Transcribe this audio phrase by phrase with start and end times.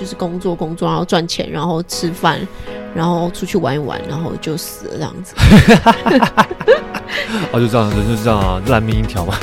[0.00, 2.40] 就是工作工作，然后赚钱，然后吃饭，
[2.94, 5.34] 然后出去玩一玩，然后就死了这样子。
[7.52, 9.34] 啊， 就这样，人就是这样啊，烂命一条嘛。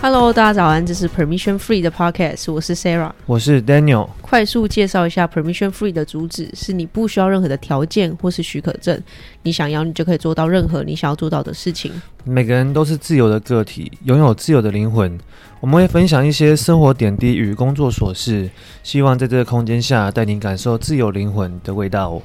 [0.00, 4.08] Hello，大家早安，这是 Permission Free 的 Podcast，我是 Sarah，我是 Daniel。
[4.22, 9.02] 快速介绍一下 Permission Free 的主旨：是你不需要任何的条件或是许可证，
[9.42, 11.90] 你想要你就可以做到任何你想要做到的事情。
[12.22, 15.18] 每个人都是自由的个体，拥有自由的灵魂。
[15.58, 18.48] 我们会分享一些生活点滴与工作琐事，
[18.84, 22.22] 希望在这个空间下带你感受自由灵魂的味道。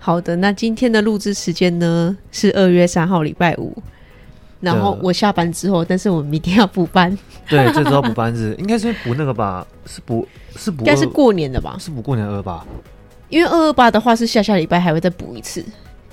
[0.00, 3.80] 好的，那今天的录制时间呢是二月三号礼拜五。
[4.64, 7.16] 然后我下班之后，但是我明天要补班。
[7.48, 9.66] 对，这周要补班日， 应该是补那个吧？
[9.86, 10.78] 是补是补？
[10.78, 11.76] 应该是过年的吧？
[11.78, 12.64] 是补过年二二八。
[13.28, 15.64] 因为二二八的话是下下礼拜还会再补一次。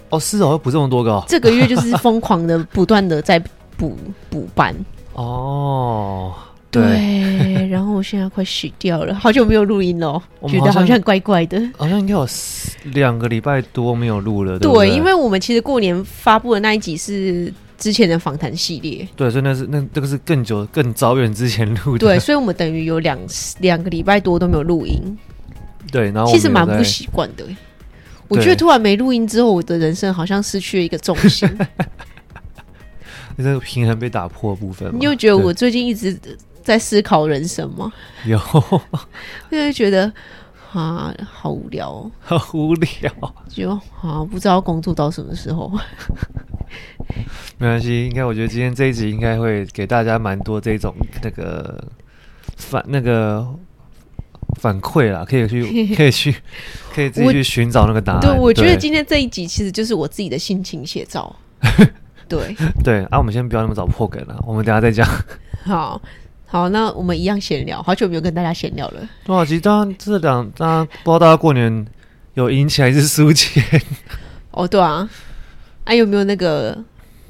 [0.10, 1.24] 哦，是哦，要补这么多个、哦。
[1.28, 3.42] 这个月就是疯狂的、不断的在
[3.78, 3.96] 补
[4.30, 4.76] 补班。
[5.14, 6.34] 哦，
[6.70, 6.82] 对。
[6.82, 11.62] 对然后我现在快死掉了， 好久没有录音了，觉得好像怪怪的。
[11.78, 12.28] 好像应该有
[12.94, 14.60] 两个礼拜多没有录了。
[14.60, 17.54] 对，对，因为我们其实过年发布的那一集是。
[17.82, 21.98] 之前的访谈系列，对，所以那是那这个是更久、更早远之前录的。
[21.98, 23.18] 对，所以我们等于有两
[23.58, 25.18] 两个礼拜多都没有录音。
[25.92, 27.44] 对，然后其实蛮不习惯的。
[28.28, 31.50] 我觉得突然没录音之后，我的人生好像失去了一个重心。
[33.36, 36.16] 你这个平衡被打破的部分，你有觉得我最近一直
[36.62, 37.92] 在思考人生吗？
[38.26, 38.38] 有，
[39.50, 40.14] 就会觉得
[40.72, 43.12] 啊，好无聊哦， 好无聊，
[43.50, 43.72] 就
[44.02, 45.72] 啊，不知道工作到什么时候。
[47.58, 51.84] 没关系，应该我觉得今天这一集应该会给大家蛮多这种那个
[52.56, 53.48] 反那个
[54.60, 55.62] 反馈啦，可以去
[55.96, 56.36] 可以去
[56.94, 58.22] 可以自己去寻找那个答案。
[58.22, 61.36] 对，我觉得今天这一集其实就是我自己的心情写照。
[62.28, 65.08] 对对啊，我们先不要那么早破梗了，我们等下再讲。
[65.66, 66.02] 好
[66.48, 69.08] 好，那我们一样闲聊，好久没有跟大家闲聊了。
[69.26, 69.60] 多少集？
[69.60, 71.86] 当然这两，大家不知道大家过年
[72.34, 73.62] 有赢钱还是输钱？
[74.52, 75.10] 哦，对啊。
[75.84, 76.78] 还、啊、有没有那个？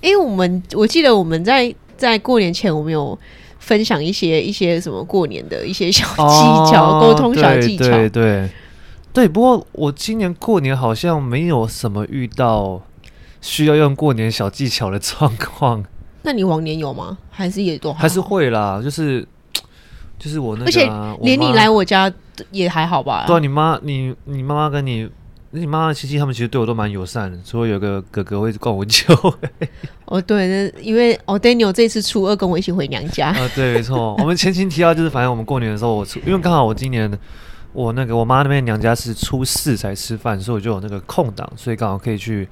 [0.01, 3.15] 因为我们我记得我们在在过年前，我们有
[3.59, 7.83] 分享一些一些什么过年的一些小技巧，沟、哦、通小技巧。
[7.83, 8.49] 对对对，
[9.13, 9.27] 对。
[9.27, 12.81] 不过我今年过年好像没有什么遇到
[13.41, 15.85] 需要用过年小技巧的状况。
[16.23, 17.19] 那你往年有吗？
[17.29, 18.81] 还是也都还是会啦？
[18.83, 19.23] 就是
[20.17, 22.11] 就是我那个、啊，而且连你来我家
[22.49, 23.25] 也还好吧？
[23.27, 25.07] 对、啊，你妈你你妈妈跟你。
[25.53, 29.13] 你妈妈、七七他们其实对我都蛮友善的，除了有个哥哥会灌我酒。
[30.05, 33.27] 哦，对，那因为哦，Daniel 这次初二跟我一起回娘家。
[33.35, 34.15] 啊、呃，对，没错。
[34.19, 37.11] 我们前情提到就是，反正我们过年的时候，我初因为刚好我今年
[37.73, 42.47] 我那个我妈那边娘家是初四才吃饭，所以我就有那个空档，所以刚好可以去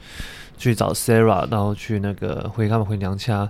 [0.57, 3.49] 去找 Sarah，然后去那个回他们回娘家。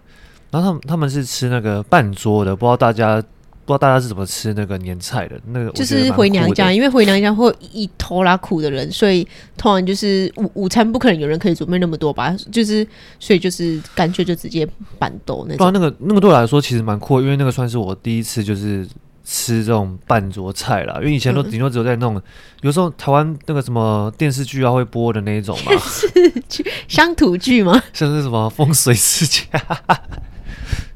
[0.52, 3.24] 然后他们他们是吃那个半桌的，不知道大家。
[3.70, 5.40] 不知道大家是怎么吃那个年菜的？
[5.52, 9.24] 那个就是回娘家，因为回娘家会一拖拉苦的人，所以
[9.58, 12.36] 通常就是午午餐不可能有人可以准备那么多吧？
[12.52, 12.88] 就是
[13.20, 15.72] 所以就是干脆就直接板豆那种。
[15.72, 18.88] 对，那个那个对我来说其实蛮酷，因为那个算是我第一次就是
[19.24, 20.96] 吃这种半桌菜啦。
[21.02, 22.24] 因为以前都顶多只有在那种、嗯、
[22.62, 27.80] 有时候台湾那个什么电视剧啊会播的那一种嘛，电视剧乡土剧吗？
[27.94, 29.44] 像是什么风水世家。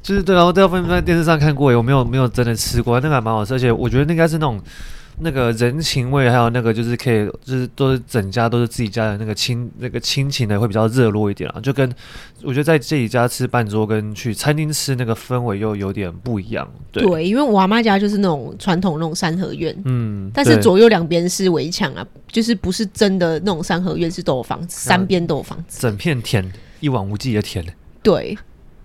[0.04, 4.60] 就是对啊，我大部分在电视上看过，我没有没有真的吃过，那个还蛮好吃，而且我觉得那应该是那种
[5.20, 11.60] 那个人情味，还有那个就是可以，就是都是整家都是自己家的那个亲那个亲情的，会比较热络一点啊。
[11.62, 11.90] 就跟
[12.42, 16.70] 我觉得在自己家吃半桌，跟去餐厅吃那个氛围又有点不一样。
[16.92, 27.64] 对，对因为我阿妈家就是那种传统那种三合院，嗯，但是左右两边是围墙啊，就是不是真的那种三合院，是都有房子，三边都有房子，整片田，一望无际的田。
[28.02, 28.36] 对。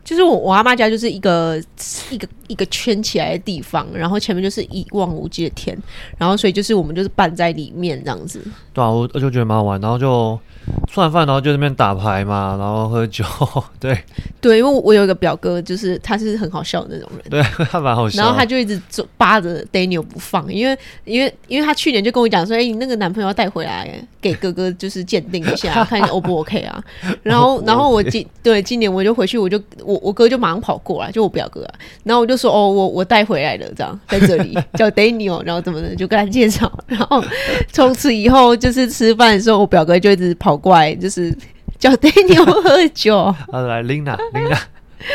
[0.10, 1.62] 就是我我阿妈家就是一个
[2.10, 5.78] 一个一个圈起来的地方，然后前面就是一望无际的天，
[6.18, 8.42] 然后所以就是我们就是办在里面这样子。
[8.74, 10.40] 对啊，我我就觉得蛮好玩，然后就。
[10.92, 13.24] 吃完饭，然后就在那边打牌嘛，然后喝酒，
[13.80, 13.98] 对。
[14.42, 18.82] 对，因为我有一个表哥，就是他是很好笑的那种人，对，他蛮好笑，然后他就一直
[19.18, 23.90] 扒着 Daniel 不放，因为因为因为他去年就跟我讲说，哎、欸，你那个男朋友要带回来
[24.22, 26.82] 给哥哥，就是鉴定一下， 看 O 不 OK 啊？
[27.22, 31.74] 然后然后我今对今年我就回去，我就我我哥就马上跑过来，就我表哥啊，
[32.04, 37.22] 然后我就说，哦，我我带回来了，这样在这里叫 Daniel，然后怎么的，就跟他介绍，然后
[37.74, 40.49] 从此以后就是吃饭的时候，我表哥就一直跑。
[40.58, 41.36] 怪就是
[41.80, 43.18] 叫 Daniel 喝酒，
[43.52, 44.58] 啊来 Lina，Lina，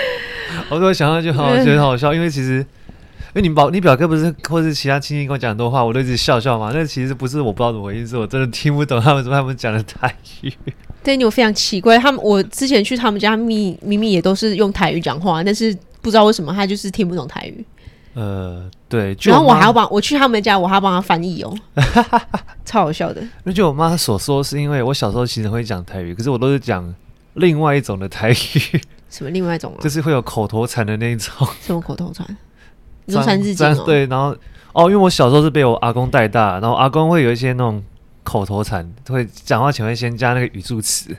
[0.70, 6.70] 我突然想到就好，觉得好笑，因为其实因为你表你表哥不是或是其他亲戚跟我讲很多话，我都一直笑笑嘛。
[6.72, 10.52] 那其实不是我不知道怎么回事，是我真的听不懂他们说他们讲的台语。
[11.04, 17.62] Daniel 非常奇怪，他们我之前去他们家，秘明明也都是用台语讲话，但是不知道为什么他就是听不懂台语。
[18.14, 19.16] 呃，对。
[19.22, 21.55] 然后我还要帮我去他们家，我还要帮他翻译哦，
[22.64, 23.22] 超好笑的。
[23.43, 26.94] 那就我妈所说，是因为我小时候其实会讲台语，可是我都是讲
[27.34, 28.81] 另外一种的台语。
[29.11, 29.81] 什么另外一种啊？
[29.81, 31.32] 就是会有口头禅的那一种。
[31.61, 32.26] 什么 口头禅？
[33.05, 33.82] 你说三字经哦？
[33.84, 34.34] 对，然后
[34.72, 37.82] 哦，因为我小时候是被我阿公带大，然后阿公会有一些那种
[38.22, 41.14] 口头禅，会讲话前会先加那个语助词。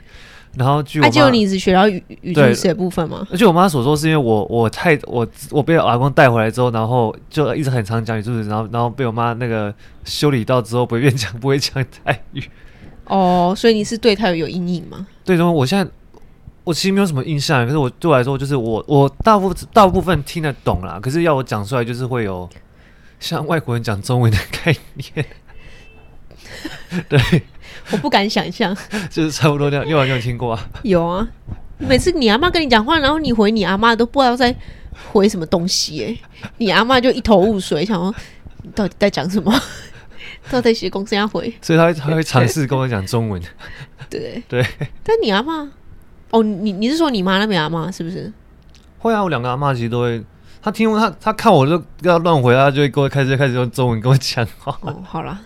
[0.56, 3.26] 然后据我妈，就你只学到语语句词的部分吗？
[3.30, 9.72] 而且我妈所说是因为我我太我我被我阿公带回来之后，然后就一直很常讲语助词，然后然后被我妈那个
[10.04, 12.42] 修理到之后不会变讲不会讲泰语。
[13.04, 15.06] 哦，所以你是对台语有阴影吗？
[15.24, 15.86] 对，然后我现在
[16.64, 22.48] 我其实没有什么印象，可是我对我来说就是我我大部大部分听得懂啦，可是要我讲出来就是会有
[23.20, 25.26] 像外国人讲中文的概念。
[27.08, 27.20] 对。
[27.92, 28.76] 我不敢想象，
[29.10, 29.84] 就是差不多这样。
[29.86, 30.68] 你有没有听过啊？
[30.82, 31.26] 有啊，
[31.78, 34.54] 每次你阿妈跟你讲话，然后你回你阿妈都不知道在
[35.12, 38.14] 回什么东西，哎， 你阿妈就一头雾水，想说
[38.62, 39.52] 你到底在讲什么？
[40.50, 41.52] 到底写公司要回？
[41.60, 43.40] 所以他他会尝试跟我讲中文。
[44.08, 44.64] 对对，
[45.02, 45.68] 但你阿妈，
[46.30, 48.32] 哦，你你是说你妈那边阿妈是不是？
[48.98, 50.22] 会啊，我两个阿妈其实都会，
[50.62, 54.76] 他听他他看我就要乱回，他就会跟我开始开始用中文跟我讲话。
[54.82, 55.38] 哦，好了。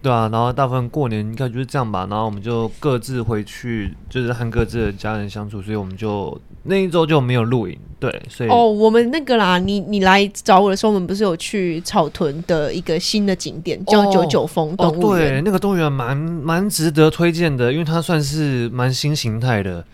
[0.00, 7.76] 对啊，然后大部分过年应该就是这样吧，然后我们就各自回去，就是和各自的家人相处，所以我们就那一周就没有露营。
[7.98, 15.26] 对，所以哦，我们那个啦，你你来找我的时候，我们不是有去草屯的一个新的景点，叫九九峰动物园。
[15.26, 19.84] 哦，对，那个动物园蛮蛮值得推荐的，因为它算是蛮新形态的。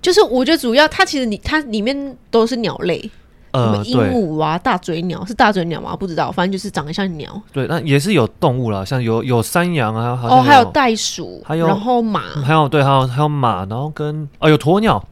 [0.00, 3.08] 就是我觉得主要它其实你它里面都是鸟类。
[3.52, 5.94] 呃，鹦鹉啊，大嘴鸟是大嘴鸟吗？
[5.94, 7.40] 不知道，反正就是长得像鸟。
[7.52, 15.02] 对，那也是有动物啦，像有有山羊啊，好像哦，还有袋鼠，还有然后马，还有对，还有还有马，然后跟哦有鸵鸟，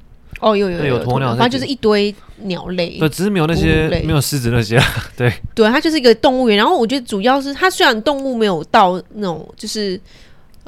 [0.40, 2.98] 哦有有有有鸵鸟，反正就是一堆鸟类。
[2.98, 4.80] 对，只是没有那些没有狮子那些。
[5.16, 6.56] 对对，它就是一个动物园。
[6.56, 10.00] 然后我觉得主要是它虽然动物没有到那种就是。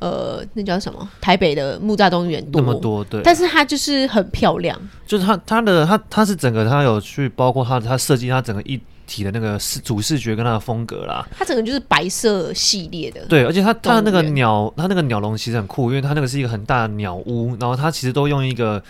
[0.02, 1.08] 呃，那叫什么？
[1.20, 4.76] 台北的木栅动物园那么多，对，但是它就是很漂亮，
[5.06, 18.82] 就是它它的它它是整个它有去包括它它设计它整个一体的那个视主视觉跟它的风格啦，它整个就是白色系列的，对，而且它它的那个鸟它那个鸟笼其实很酷，因为它那个是一个很大的鸟屋，然后它其实都用一个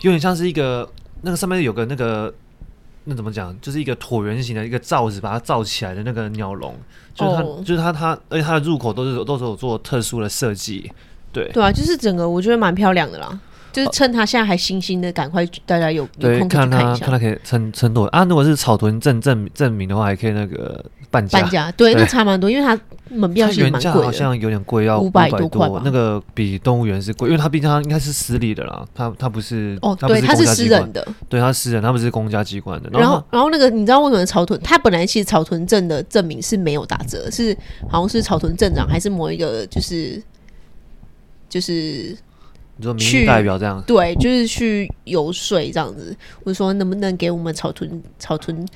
[0.00, 0.88] 有点像是一个
[1.22, 2.34] 那个上面有个那个。
[3.08, 3.56] 那怎么讲？
[3.60, 6.74] 就是一个椭圆形的一个罩子，把它罩起来的那个鸟笼，
[7.14, 7.64] 就是它，oh.
[7.64, 10.90] 就是它，它，而且它的入口都是都是有做特殊的设计，
[11.32, 13.40] 对，对啊，就是整个我觉得蛮漂亮的啦。
[13.72, 18.24] 就是趁他现在还新兴的，赶快大家有有空看看他，看它可以撑撑多啊！
[18.24, 22.78] 如果是草屯镇证证明的话，还可以那个半价，半价对，对，那差蛮多，因为它
[23.10, 25.82] 门票其实蛮贵的，好像有点贵，要五百多块吧。
[25.84, 32.88] 那个比动物园是贵，因为它毕竟它应该是私立的啦，它它不是哦，对，它是私人的，对，它私人，它不是公家机关的。
[32.90, 34.58] 然后然后那个你知道为什么草屯？
[34.62, 37.56] 它本来其实草屯镇的证明是没有打折，是
[37.88, 40.22] 好像是草屯镇长还是某一个就是
[41.48, 42.16] 就是。
[42.76, 46.14] 你说民意代表这样，对，就是去游说这样子。
[46.44, 48.66] 我说能不能给我们草屯草屯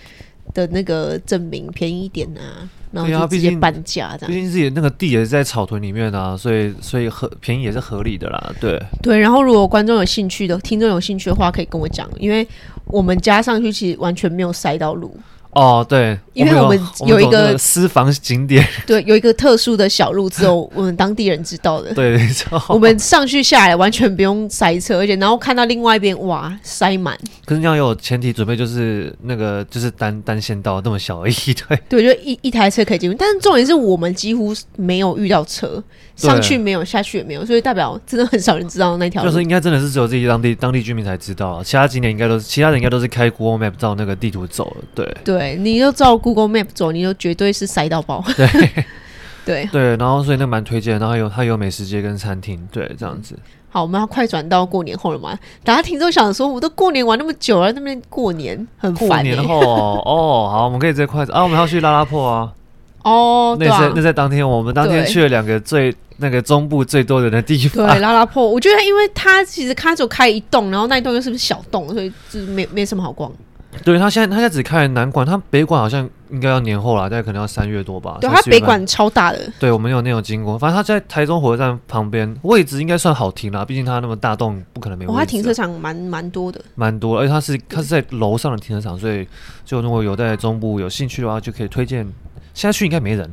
[0.54, 2.68] 的那个证明便宜一点啊？
[2.92, 4.34] 然后就直接半价这样。
[4.34, 8.52] 毕竟自己那个地也是在草屯里面啊，所以所以合便宜也是合理的啦。
[8.60, 12.44] 对对，然后如果观众有兴趣的，听众有兴趣的话，可以跟我讲，因为
[12.86, 15.14] 我们加上去其实完全没有塞到路。
[15.52, 21.92] 哦，对，因为我们有一个私房景点， 对，有一个特殊的小路，只有我们当地人知道的。
[21.92, 22.20] 对，
[22.68, 27.18] 我们上去下来完全不用塞车，而且然后看到另外一边，哇，塞满。
[27.44, 31.34] 可是你要有前提准备，就是那个就是单单线道那么小而已，
[31.68, 31.78] 对。
[31.88, 35.82] 对，就一一台车可以进入，但是重点是我们几乎没有遇到车，
[36.28, 39.30] 上去没有，下去也没有，所以代表真的很少人知道那条路。
[39.30, 45.16] 就是应该真的是只有自己当地当地居民才知道，其他景点应该都是其他人应该都是开 Google Map 照那个地图走了，对。
[45.24, 45.38] 对。
[45.40, 48.22] 对，你就照 Google Map 走，你就绝对是塞到爆。
[48.36, 48.46] 对，
[49.44, 53.38] 对，对，然后所以那蛮推荐，然后有它有美食街跟餐厅，对，这样子。
[53.72, 55.38] 好，我们要快转到过年后了嘛？
[55.62, 59.08] 大家听众想说，我都过年玩那么久了，那边过年很烦、欸。
[59.08, 62.52] 过年后哦，好，我们可以直接快转啊，我们要去拉拉破啊。
[63.02, 67.86] 哦，那在那在当天，我们当天去了两个最那个中部最多人的地方。
[67.86, 73.32] 对，拉拉破，我觉得因为它其实它只有开一栋，然后那一栋又是不是小栋，所以就是没没什么好逛。
[73.84, 78.18] 对，他现在他现在只开南馆，他北馆好像应该要年后了，大概可能要三月多吧。
[78.20, 79.38] 对，他北馆超大的。
[79.60, 85.18] 对，我们有那种经过，反正他在台中火车站旁边，位置应该算好停啦，毕竟他那么大栋，不可能没位置。
[85.18, 89.24] 他停车场蛮蛮多的，蛮多，而且他是他是在楼上的停车场，所以
[89.64, 92.04] 就如果有在中部有兴趣的话，就可以推荐。
[92.60, 93.30] 现在去应该没人。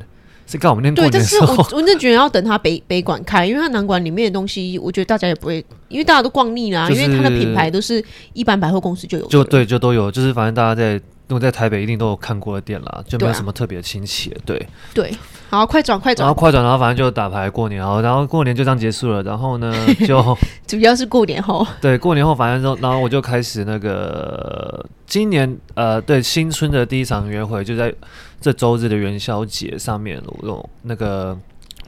[0.49, 5.57] 是刚我们那对，但是我我真的觉得要等他北北馆开，因为他南馆里面的东西，我觉得大家也不会，
[5.89, 10.97] 因为大家都逛腻了、啊就是，因为它的品牌都是一般百货公司就有，就对，就都有，就是反正大家在
[11.29, 14.35] 我在台北一定都有看过的店啦，就没有什么特别亲切。
[14.45, 15.13] 对、啊、对，
[15.49, 19.21] 好，快转快转，然后快转，然后反正就打牌过年，然后然后过年就这样结束了。
[19.23, 19.73] 然后呢，
[20.07, 27.93] 就主要是过年后，对，过年后反正就然后我就开始那个今年呃，对新春的第一场约会就在
[28.39, 31.37] 这周日的元宵节上面，我用那个。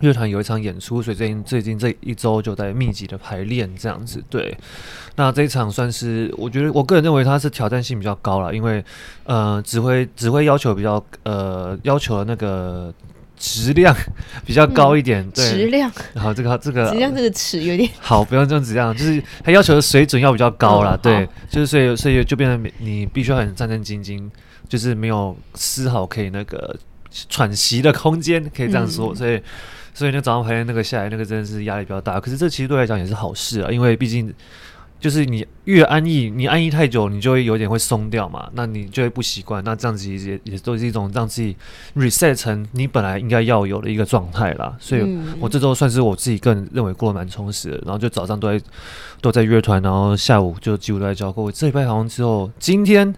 [0.02, 4.24] 乐团有一场演出，所以最近最近这一周就在密集的排练，这样子。
[4.30, 4.58] 对，
[5.16, 8.84] 那这一场算是我觉得我个人认为它是挑战性比较高了，因为
[9.26, 12.94] 呃指挥指挥要求比较呃要求的那个
[13.38, 13.94] 质量
[14.46, 15.22] 比较高一点。
[15.22, 15.92] 嗯、对，质量。
[16.14, 20.96] 然后这个这个质量这个词有点 好，不用这样子，这样就是他要求的水准要比较高了。
[20.96, 24.30] 嗯、对，就是所以所以就变成你必须要很战战兢兢，
[24.70, 26.74] 就是没有丝毫可以那个
[27.28, 29.42] 喘息的空间，可以这样说，嗯、所以。
[30.00, 32.22] 所以那早上排练那个下来，那个真的是压力比较大。
[32.22, 34.34] 可是这其实对来讲也是好事啊，因为毕竟
[34.98, 38.50] 就是你越安逸，你安逸太久，你就会有点会松掉嘛。
[38.54, 39.62] 那你就会不习惯。
[39.66, 41.54] 那这样子也也都是一种让自己
[41.98, 44.74] reset 成你本来应该要有的一个状态啦。
[44.80, 47.78] 所以我这周算是我自己个人认为过得蛮充实的。
[47.80, 48.66] 然后就早上都在
[49.20, 51.42] 都在乐团，然后下午就几乎都在教课。
[51.42, 53.14] 我这礼拜好像之后今天。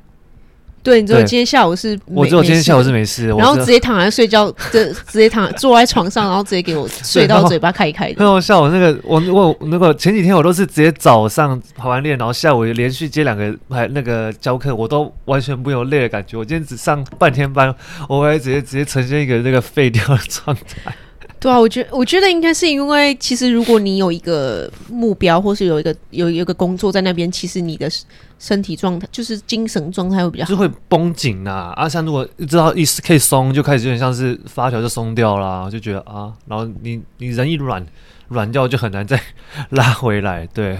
[0.83, 8.15] 对，你知道今天下午是我只有今天下午是没事，然后直接躺在睡觉，直直接躺 坐在床上，然后直接给我睡到嘴巴开开的。
[8.17, 16.37] 然后下午那个我我那个前几天我都是直接早上排完练，然后下午连续接两个还那个教课，我都完全没有累的感觉。
[16.37, 17.73] 我今天只上半天班，
[18.09, 20.93] 我会直接直接呈现一个那个废掉的状态。
[21.41, 27.89] 对啊，我觉得我觉得应该是因为，其实如果你有一个目标，或是有一个有一个工作在那边，其实你的
[28.37, 31.73] 身体状态就是精神状态会比较好，就会绷紧呐。
[31.75, 37.83] 啊，像如果知道意思可以松，就开始有点像是发条就松掉了，就觉得啊，然后你你人一软
[38.27, 39.19] 软掉，就很难再
[39.71, 40.45] 拉回来。
[40.53, 40.77] 对，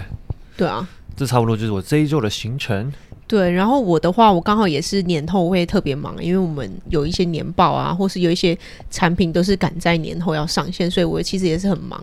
[0.56, 2.92] 对啊，这差不多就是我这一周的行程。
[3.32, 8.54] 对，然后我的话，我刚好也是年后会特别忙，因为我们有一些年报啊，或是有一些
[8.90, 11.98] 产品都是赶在年后要上线，所以我其实也是很忙。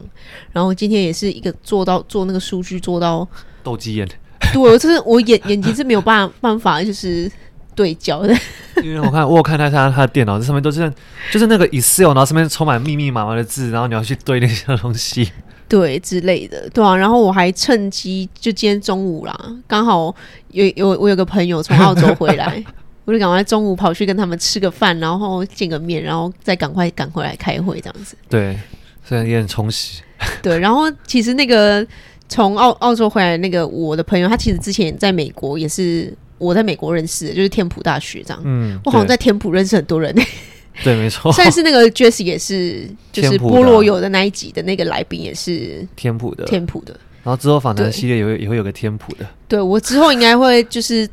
[0.52, 3.28] 然后今天也是一个做到做那个数据做到
[3.62, 4.08] 斗鸡眼，
[4.40, 7.32] 对，我就是我眼眼睛是没有办法办法就是
[7.76, 8.36] 对焦的，
[8.82, 10.92] 因为我看我有看他他他的电脑这上面都是
[11.32, 15.32] 就是那个 Excel，然后上面充满密密麻麻的字，然后你要去对那些东西。
[15.70, 20.14] 对之类的，对啊，然后我还趁机就今天中午啦，刚好
[20.50, 22.62] 有有我有个朋友从澳洲回来，
[23.06, 28.18] 我就赶快中午跑去跟他们吃个饭，然后见个面，然后再赶快赶回来开会这样子。
[28.28, 28.58] 对，
[29.06, 30.02] 虽然也很充实。
[30.42, 31.86] 对，然后其实那个
[32.28, 38.42] 从澳澳洲回来那个我的朋友，他其实之前在美国也是我在美国认识的，就是天普大学这样。
[38.44, 40.14] 嗯，我好像在天普认识很多人。
[40.84, 41.34] 对，没错。
[41.38, 46.98] 但是那个 Jesse 也是，就是菠萝油的那一集的那个来宾也是天普的，天普的。
[47.24, 49.26] 然后之后访谈系列也会也会有个天普的。
[49.48, 51.08] 对，我之后应该会就是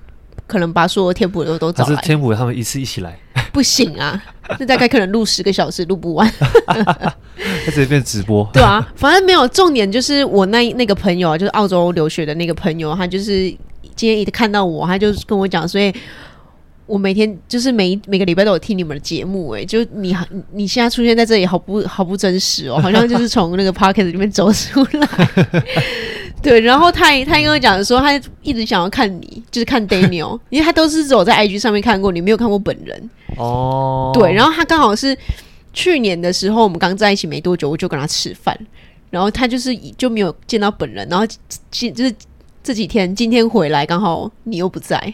[0.46, 1.96] 可能把所有天普的都找来。
[1.96, 3.18] 是天普他们一次一起来？
[3.52, 4.22] 不行啊，
[4.58, 6.30] 那大概可能录十个小时录不完。
[6.66, 8.48] 他直接变直播。
[8.52, 13.48] 对啊，反正没有重点，就是我那那个朋友啊，就是澳洲留学的那个朋友，他就是
[13.94, 15.92] 今天一看到我，他就跟我讲，所以。
[16.86, 20.16] 我每天就是每每个礼拜都有听你们的节目，欸，哎，就你
[20.52, 25.08] 你现在出现在这里，好不好不真实哦，好像就是从那个 podcast 里面走出来。
[26.42, 28.12] 对，然后他他跟我讲说，他
[28.42, 33.10] 一直想要看你，就是看 Daniel， 因为他都是走在 IG 上面看过你，没有看过本人。
[33.36, 35.16] 哦，对，然后他刚好是
[35.72, 38.56] 去年的时候，我们刚在一起没多久，我就跟他吃饭，
[39.10, 41.26] 然后他就是就没有见到本人，然后
[41.72, 42.14] 今就是
[42.62, 45.12] 这几天今天回来，刚好你又不在。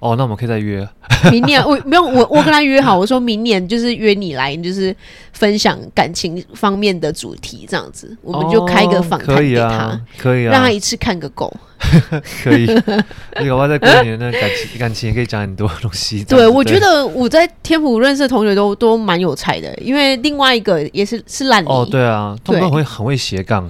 [0.00, 0.86] 哦，那我们可以再约。
[1.30, 4.94] 明年我没有我我跟他约好，我说明年就是约你来，就是
[5.32, 11.54] 分享感情方面的主题这样子，我们就开个访谈给他，哦，可以啊，可以啊，让他一次看个够。
[12.44, 12.66] 可以，
[13.40, 16.22] 你搞不好在过年的感情感情也可以讲很多东西。
[16.24, 21.68] 对，我觉得我在天府认识的同学都都蛮有才的，因为另外一个也是是烂泥。
[21.68, 23.68] 哦，对啊，他们会很会斜杠。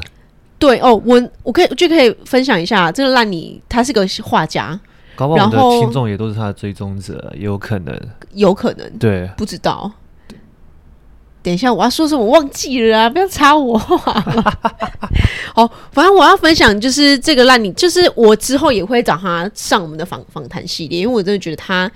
[0.59, 4.79] 对哦，我我可以就可以分享一下这个烂泥，他是个画家。
[5.21, 8.01] 搞不好我们的听众也都是他的追踪者，也有可能，
[8.33, 9.91] 有可能，对，不知道。
[11.43, 13.09] 等一下，我要说什么忘记了啊！
[13.09, 14.13] 不要插我话。
[15.57, 21.91] 好，反正我要分享就是这个烂泥，就是我之后也会找他上我们的访访谈系列，因为我真的觉得他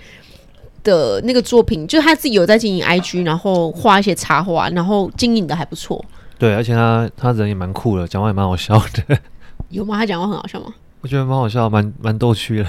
[0.83, 6.02] 的那个作品，就是他自己有在经营 IG，然后画一些插画，然后经营的还不错。
[6.38, 9.19] 对，而且他他人也蛮酷的，讲话也蛮好笑的。
[9.69, 9.99] 有吗？
[9.99, 10.73] 他讲话很好笑吗？
[11.02, 12.66] 我觉得蛮好笑，蛮蛮逗趣的。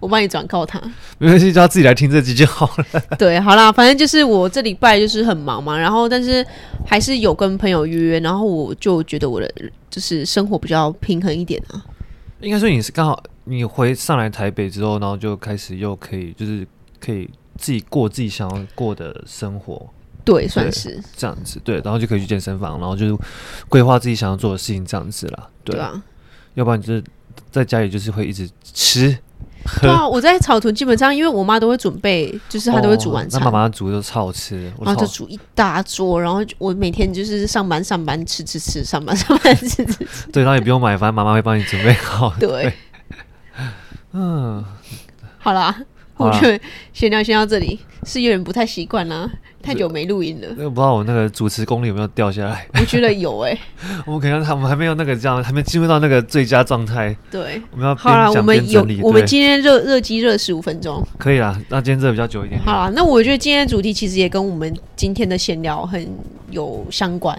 [0.00, 0.80] 我帮你转告他，
[1.18, 3.00] 没关系，叫他自己来听这集就好了。
[3.18, 6.46] 对，好啦，反正就是我这礼拜就是很忙嘛，然后但是
[6.86, 9.50] 还是有跟朋友约，然后我就觉得我的
[9.90, 11.84] 就是生活比较平衡一点啊。
[12.40, 16.66] 应该说你是刚好你回上来台北之后，然后就开始又可以就是
[17.00, 19.88] 可以自己过自己想要过的生活。
[20.22, 21.60] 对，算是这样子。
[21.62, 23.16] 对，然后就可以去健身房，然后就是
[23.68, 25.48] 规划自己想要做的事情，这样子啦。
[25.64, 26.02] 对，对啊，
[26.54, 27.04] 要不然就是
[27.50, 29.16] 在家里就是会一直吃。
[29.82, 33.40] 对啊，我在草屯基本上，因为我妈都会准备，就是她都会煮晚餐。
[33.40, 40.30] 那妈妈煮的都超好吃，然后就煮一大桌，然后我每天就是上班上班吃吃吃，上班上班吃吃吃。
[40.32, 42.32] 对，然后也不用买，反正妈妈会帮你准备好。
[42.38, 42.72] 对，
[44.12, 44.64] 嗯，
[45.38, 45.76] 好啦。
[46.18, 46.58] 我觉得
[46.94, 49.30] 闲聊先到这里，是有点不太习惯啦，
[49.66, 50.46] 太久没录音了。
[50.56, 52.66] 那个不知道我那个主持功力有没有掉下来？
[52.74, 53.60] 我觉得有哎、欸。
[54.06, 57.14] 我们可能他们还没有那个这样，还没进入到那个最佳状态。
[57.30, 61.60] 对，我们要好了，我们有我们今天热热机热十五分钟，可以啦。
[61.68, 62.64] 那今天热比较久一点点。
[62.64, 66.08] 好了，那我觉得今天的主题其实也跟我们今天的闲聊很
[66.50, 67.36] 有相关。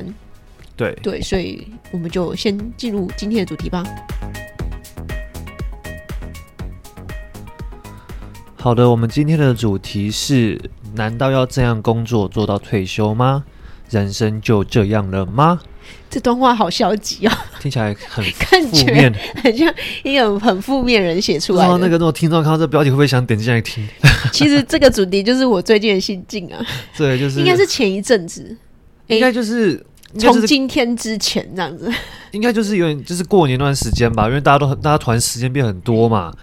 [0.75, 3.83] 对对，所以我们就先进入今天的主题吧。
[8.59, 10.59] 好的，我们今天的主题是：
[10.95, 13.43] 难道要这样工作做到退休吗？
[13.89, 15.59] 人生就这样了吗？
[16.09, 18.23] 这段话好消极哦，听起来很
[18.69, 19.13] 负面，
[19.43, 21.77] 很像一个很负面人写出来的。
[21.77, 23.87] 那个那种听众看到这标题会不会想点进来听？
[24.33, 26.59] 其实这个主题就是我最近的心境啊。
[26.97, 28.55] 对，就是应该是前一阵子，
[29.07, 29.81] 应该就是
[30.17, 31.91] 从今天之前这样子。
[32.31, 36.33] 应该就是有点就是过年那段时间吧，因为大家都很大家团时间变很多嘛。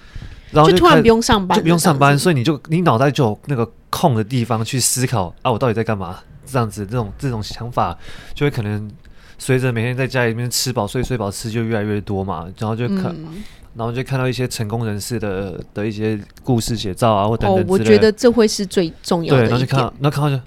[0.50, 6.18] 然后就，就突然不用上班，就不用上班，所以你就你脑袋就有那个空的地方去思考啊，我到底在干嘛？
[6.44, 7.96] 这样子，这种这种想法
[8.34, 8.90] 就会可能
[9.38, 13.42] 随着每天在家里面吃饱睡睡饱吃就越来越多嘛，然后就看，嗯、
[13.74, 17.68] 然后就看到一些成功人士的的一些故事写照啊，或等等之类。
[17.68, 19.42] 哦，我觉得这会是最重要的。
[19.42, 20.42] 对，然后就看到，然后看到就，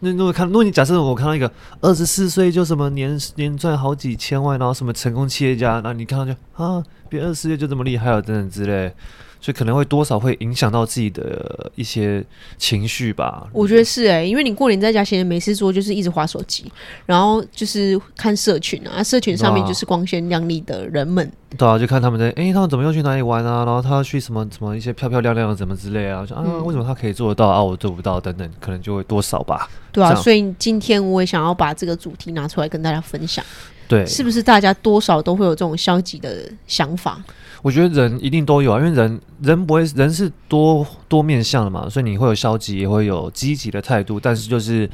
[0.00, 8.94] 那如果看，如果你假设我看到一个二十四岁就什么年年赚好几千万，然后什么成功企业家，然后你看到就啊，别二十四岁就这么厉害了，等等之类。
[9.40, 12.24] 所以可能会多少会影响到自己的一些
[12.58, 13.46] 情绪吧。
[13.52, 16.70] 我觉得是哎、欸，因为你过年在家闲着没事做，就是一直划手机，
[17.06, 21.30] 然后就是看社群啊，社群上面就是光鲜亮丽的人们。
[21.56, 23.64] 对啊，就看他们在哎、欸，他们怎么又去哪里玩啊？
[23.64, 26.24] 然后他要去什么什么一些漂漂亮亮的怎么之类啊？
[26.24, 27.62] 就啊，为什么他可以做得到啊？
[27.62, 29.68] 我做不到等等，可能就会多少吧。
[29.90, 33.44] 对啊，所以今天我也想要把这个主题拿出来跟大家分享。
[33.88, 37.20] 对，是不是大家多少都会有这种消极的想法？
[37.62, 44.18] 我觉得人一定都有啊，因为人人不会，人是多多面向的嘛，所以你会有消极，也会有积极的态度。
[44.18, 44.88] 但是就是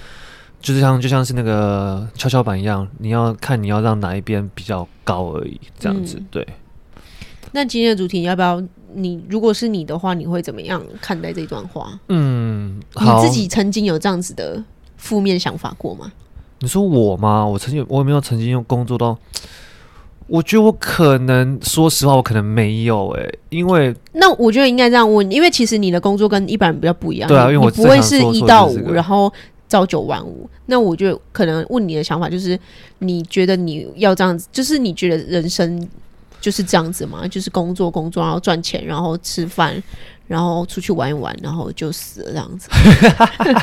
[0.60, 6.46] 就是像就像是那个跷跷板一样，你要看你要让哪一边比较高而已，这样子、嗯、对。
[7.52, 8.62] 那今天的主题要不要？
[8.94, 11.98] 你如果是你的话，你会怎么样看待这段话？
[12.08, 14.62] 嗯，你自己曾经有这样子的
[14.96, 16.10] 负面想法过吗？
[16.60, 17.44] 你说我吗？
[17.44, 19.16] 我曾经我有没有曾经用工作到？
[20.26, 29.32] 我觉得我可能，说实话，我可能没有哎、欸，因为那我觉得应该这样问，因为其实你的工作跟一般人比较不一样，对啊，因为我不会是一到五，然后
[29.68, 30.48] 朝九晚五。
[30.66, 32.58] 那我觉得可能问你的想法就是，
[32.98, 35.88] 你觉得你要这样子，就是你觉得人生
[36.40, 37.26] 就是这样子嘛？
[37.28, 39.82] 就是工作工作，然后赚钱，然后吃饭。
[40.28, 42.68] 然后出去玩一玩，然后就死了这样子。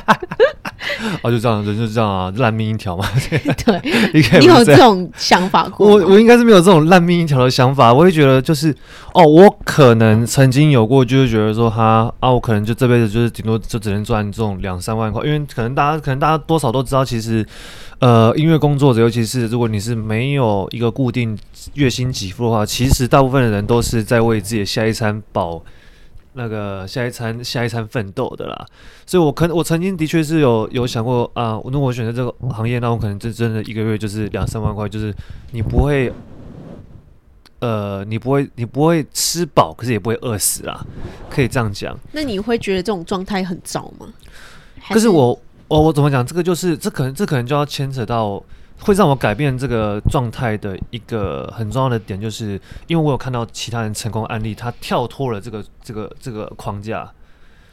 [1.22, 3.06] 哦，就这样，人就这样啊，烂命一条嘛。
[3.66, 3.82] 对，
[4.40, 5.86] 你有这种想法过？
[5.86, 7.94] 我我应该是没有这种烂命一条的想法。
[7.94, 8.74] 我会觉得就是，
[9.14, 17.46] 哦，我可能曾经有过，就是觉得说他啊，我可能就这辈子就是顶多就只能赚这种两三万块，因为可能大家可能大家多少都知道，其实
[18.04, 21.39] 呃，音乐工作者，尤其是如果你是没有一个固定
[21.76, 25.63] 月薪给付的话，其实大部分的人都是在为自己的下一餐饱。
[26.34, 28.66] 那个下一餐下一餐奋斗的啦，
[29.06, 35.16] 所以我可能我曾经的确是有有想过啊，如果我选择这个行业，那我可能真真的一个月就是两三万块，就是
[35.52, 36.12] 你不会，
[37.60, 40.86] 呃，你不会你不会吃饱，可是也不会饿死啦，
[41.30, 41.98] 可以这样讲。
[42.12, 44.08] 那你会觉得这种状态很糟吗？
[44.89, 46.26] 可是我我我怎么讲？
[46.26, 48.43] 这个就是这可能这可能就要牵扯到。
[48.80, 57.10] 会让我改变这个状态的一个很重要的点，就是因为我有看到其他人成功案例，他跳脱了这个这个这个框架。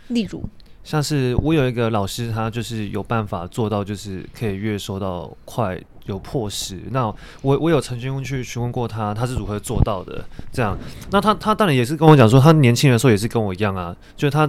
[0.09, 0.45] 例如，
[0.85, 6.79] 像是我有一个老师，他就是有办法做到，就是可以月收到快有破十。
[6.91, 7.07] 那
[7.41, 10.23] 我我有曾经去询问过他，他是如何做到的？
[10.53, 10.77] 这样，
[11.11, 14.49] 那他他当然也是跟我讲说，他年轻的时候也是跟我一样啊，就是他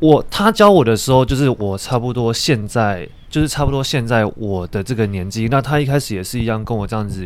[0.00, 3.08] 我他教我的时候，就是我差不多现在。
[3.30, 7.24] 就是差不多现在我的这个年纪，那他一开始也是一样跟我这样子，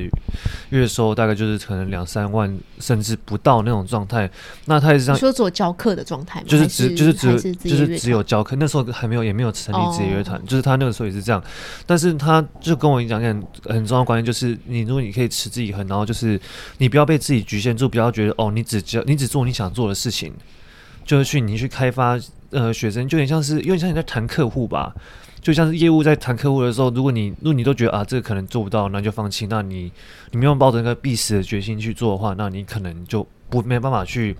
[0.69, 4.31] 月收大概就是可能两三万，甚至不到那种状态。
[4.67, 11.43] 那他也是这样，说做教课的状态，就是只就是只就是只有教课，那时候还没有也没有成立职业乐团，哦，就是他那个时候也是这样。
[11.87, 16.39] 但是他就跟我讲讲，很重要的观念就是，你如果你可以持之以恒，然后就是
[16.79, 20.33] 你不要被自己局限住，不要觉得哦，你只教你只做你想做的事情，
[21.07, 24.95] 就是去你去开发呃学生，就有点像是有点像你在谈客户吧，
[25.45, 29.93] 就像是业务在谈客户的时候，如果你如果你都觉得啊这个可能做不到，那就放弃，那你
[30.31, 34.35] 你没有抱着那个必死的决心去做的话，那你可能就不没办法去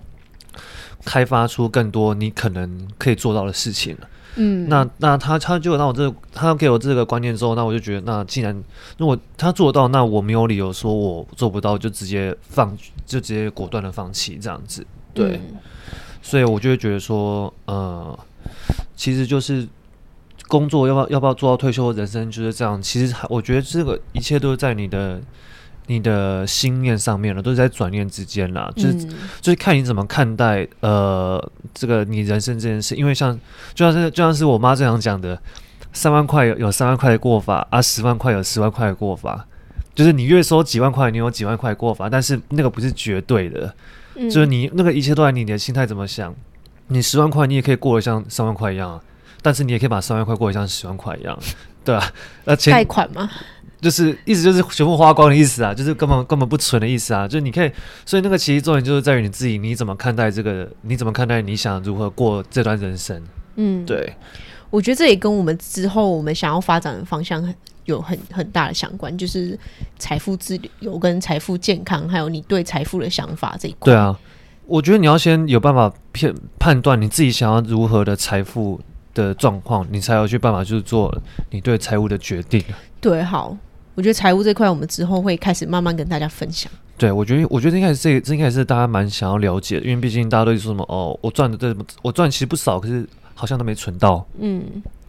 [1.05, 4.09] 开发出更多你可能可以做到的事情了。
[4.37, 8.63] 嗯，那那他他就让我这个，他给我这个观念之后，那我就觉得，那既然
[8.97, 14.85] 如果他做到，那我没有理由说我做不到，就直接放，就直接果断的放弃这样子。
[15.13, 15.57] 对，嗯、
[16.21, 18.19] 所以我就会觉得说，呃，
[18.95, 19.65] 其实就是
[20.47, 22.81] 工作要不要要不要做到退休，人生就是这样。
[22.81, 25.21] 其实我觉得这个一切都是在你的。
[25.87, 31.39] 你的心念上面了，都是在转念之间啦，就是、嗯、就是看你怎么看待呃
[31.75, 33.39] 这个你人生这件事，因为像
[33.75, 35.39] 就像是就像是我妈这样讲的，
[35.93, 39.45] 三万块有有三万块的过法啊，十万块有十万块的过法，
[39.93, 43.71] 就是你月收几万块，你有几万块的过法，但是那个不是绝对的，
[44.15, 46.33] 嗯、就是你那个一切都在你的心态怎么想，
[46.87, 48.99] 你十万块你也可以过得像三万块一样，
[49.45, 51.37] 但是你也可以把三万块过得像十万块一样，
[51.85, 52.03] 对啊，
[52.45, 53.29] 那钱贷款吗？
[53.79, 57.71] 就是意思就是全部花光的意思啊，就是根本根本不存的意思啊，就是你可以，
[58.07, 63.21] 所以那个其实重点就是在于你自己，你怎么看待这个，你怎么看待你想如何过这段人生？
[63.57, 64.11] 嗯，对，
[64.71, 67.53] 我觉得这也跟我们之后我们想要发展的方向
[67.83, 69.55] 有很很大的相关，就是
[69.99, 73.93] 财富自由跟财富健康，还有你对财富的想法这一块。
[73.93, 74.17] 对啊，
[74.65, 78.81] 我觉得你要先有办法判判断你自己想要如何的财富
[79.15, 81.11] 的状况，你才有去办法就是做
[81.49, 82.63] 你对财务的决定。
[83.01, 83.57] 对，好。
[83.95, 86.69] 我觉得财务这块，我们之后会开始慢慢跟大家分享。
[86.97, 94.27] 对，我觉得，我觉得应该是这个，这应该是大家蛮想要了解的，因为毕竟大家都说什么哦，我赚的这，我赚其实不少，可是好像都没存到。
[94.37, 94.65] 嗯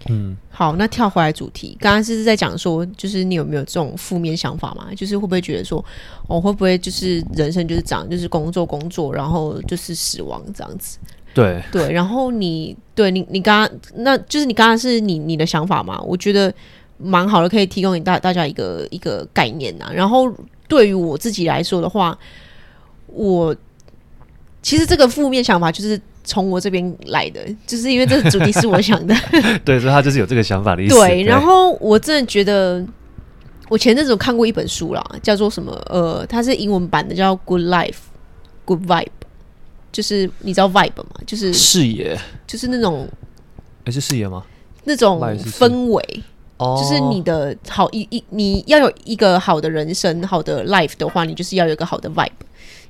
[0.09, 0.37] 嗯。
[0.51, 4.87] 好，那跳回来主题，刚刚是在讲说，就是你有没有这种负面想法嘛？
[4.95, 5.85] 就是会不会觉得说，
[6.29, 10.97] 我、哦、会不会就是人生就是这样，就是工作工作，然后就是死亡这样子？
[11.37, 11.93] 对对。
[11.93, 16.01] 然后你对你你刚刚，那就是你刚刚是你你的想法嘛？
[16.01, 16.53] 我觉得。
[16.99, 19.91] 蛮好的，可以提供给大大家一个一个概念呐。
[19.95, 20.33] 然后
[20.67, 22.19] 对于我自己来说的话，
[23.09, 23.55] 我
[24.63, 29.15] 其实这个负面想法就是从我这边来的，就是因为这个主题是我想的。
[29.63, 30.95] 对，所以他就是有这个想法的意思。
[30.95, 32.83] 对，然后我真的觉得，
[33.69, 35.73] 我前阵子有看过一本书啦，叫做什么？
[35.91, 37.99] 呃，它是英文版的，叫《Good Life,
[38.65, 39.05] Good Vibe》，
[39.93, 41.07] 就是你知道 vibe 吗？
[41.27, 43.09] 就是视野，就是那种，
[43.85, 44.45] 哎，是视野吗？
[44.85, 46.23] 那种氛围。
[46.59, 52.31] 就是你的好一一，你要有一个好的人生、好的 life 的话，你就是要有一个好的 vibe，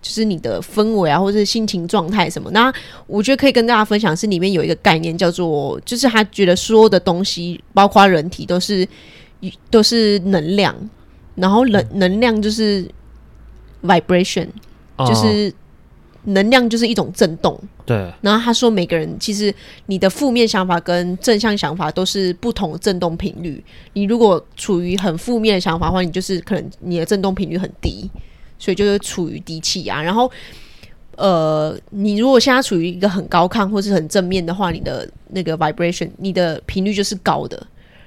[0.00, 2.48] 就是你的氛围啊，或者是心情状态什么。
[2.52, 2.72] 那
[3.08, 8.86] 我觉得可以跟大家分享，是里面有一个概念叫做，就是他觉得所有的东西，包括人体，都是
[9.68, 10.72] 都是能量，
[11.34, 12.88] 然后能能量就是
[13.82, 14.46] vibration，
[14.98, 15.52] 就是。
[16.26, 18.12] 能量就是一种震动，对。
[18.20, 19.54] 然后他说，每个人其实
[19.86, 23.62] 你的负面想法跟正向想法都是不同的震动频率。
[23.92, 28.10] 你如果处于很负面的想法的话，你就是可能你的震动频率很低，
[28.58, 30.02] 所以就是处于低气压。
[30.02, 30.30] 然后，
[31.16, 37.66] 呃，你如果现在处于一个很高亢或是很正面的话，你的那个 vibration，你的频率就是高的。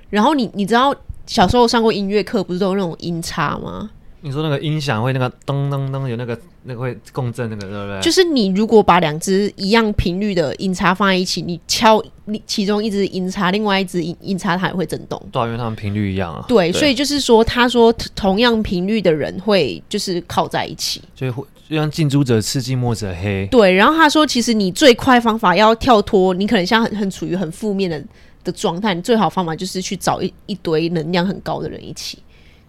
[0.09, 0.93] 然后你你知道
[1.25, 3.89] 小时候上过音乐课，不是都有那种音叉吗？
[4.21, 8.01] 你说那个音响会那个噔噔噔有那个那个会共振那个对不对？
[8.01, 15.21] 就是你如果把两只一样频率的音叉放在一起，你敲你其中一只音叉，另外一只音音叉它也会震动。
[15.31, 16.43] 对，因为它们频率一样啊。
[16.47, 23.47] 对，对所以就是说，他说同样频率的人会就是靠在一起，所以会就像近朱者赤，近墨者黑。
[23.49, 28.03] 对，然后他说，其实你最快方法要跳脱，你可能像很很处于很负面的
[28.43, 32.17] 的状态，你最好方法就是去找一一堆能量很高的人一起。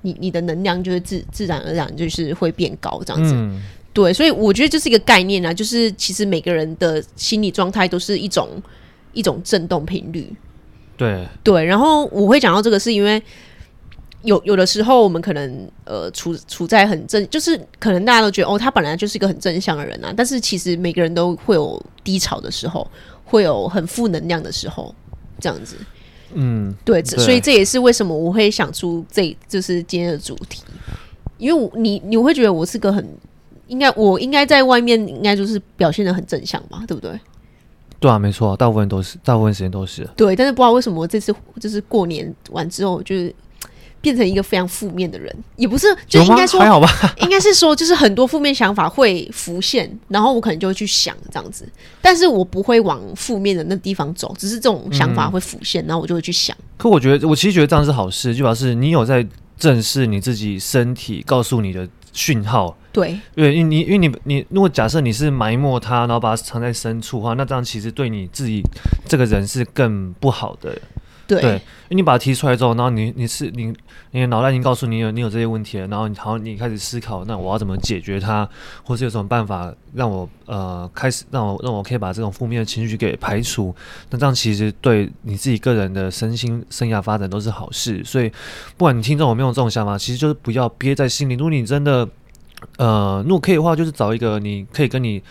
[0.02, 8.48] 你你的能量就是自自然而然就是会变高这样子，嗯、对，所以我觉得这是一个概念啊，就是其实每个人的心理状态都是一种
[9.12, 10.34] 一种震动频率，
[10.96, 11.64] 对对。
[11.64, 13.22] 然后我会讲到这个，是因为
[14.22, 22.88] 有有的时候我们可能呃处处在很正，就是可能大家都觉得哦，他本来就是一个很正向的人啊，但是其实每个人都会有低潮的时候，
[23.24, 24.94] 会有很负能量的时候，
[25.38, 25.76] 这样子。
[26.34, 30.62] 嗯，对，对，所以这也是为什么我会想出这就是今天的主题，
[31.38, 33.06] 因为你你会觉得我是个很
[33.66, 37.18] 应该我应该在外面应该就是表现的很正向嘛，对不对？
[37.98, 40.08] 对啊，没错，大部分都是，大部分时间都是。
[40.16, 43.34] 对，但是不知道为什么这次就是过年完之后就是。
[44.00, 46.88] 变成一个非常负面的人，也不是，就应该说还好吧，
[47.20, 51.68] 应该是说，就是很多负面想法会浮现，然后我可能就会去想这样子，
[52.00, 56.56] 但是我不会往负面的那地方走，只是这种想法会浮现，嗯、然后我就会去想。
[56.76, 59.26] 可我觉得，我其实觉得这样是好事，就表示你有在
[59.58, 62.76] 正视你自己身体告诉你的讯号。
[62.92, 68.62] 对，因为你因为你你如果假设你是埋没它，然后把它藏在深处的话，那这样其实对你自己
[69.06, 70.76] 这个人是更不好的。
[71.38, 71.52] 对，
[71.88, 73.72] 因为你把它提出来之后，然后你你是你
[74.10, 78.48] 你的脑袋已经告诉你有你有这些问题了，然后你好你开始思考，那我要怎么解决它，
[78.82, 83.74] 或是有什么办法让我呃开始让我让我可以把这种负面的情绪给排除，
[84.10, 88.02] 那这样其实对你自己个人的身心生涯发展都是好事。
[88.04, 88.28] 所以
[88.76, 91.34] 不管你听众有没有这种想法，其实就是不要憋在心里。
[91.34, 92.08] 如果你真的
[92.76, 95.22] 呃，如果可以的话，就是找一个你可以跟你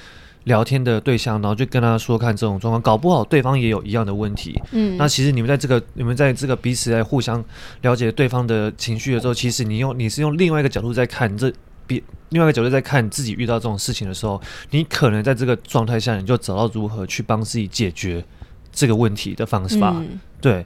[0.45, 4.60] 聊天的对象，然后就跟他说看这种状况，搞不好对方也有一样的问题。
[4.71, 7.43] 嗯，那其实你们在这个你们在这个彼此在互相
[7.82, 11.52] 了解对方的情绪的时候，其实你用你是用另外一个角度在看这
[11.86, 18.23] 比另外一个角度在看自己遇到这种事情的时候，你可能在这个状态下，你就找到如何去帮自己解决
[18.71, 19.93] 这个问题的方法。
[19.97, 20.65] 嗯、对，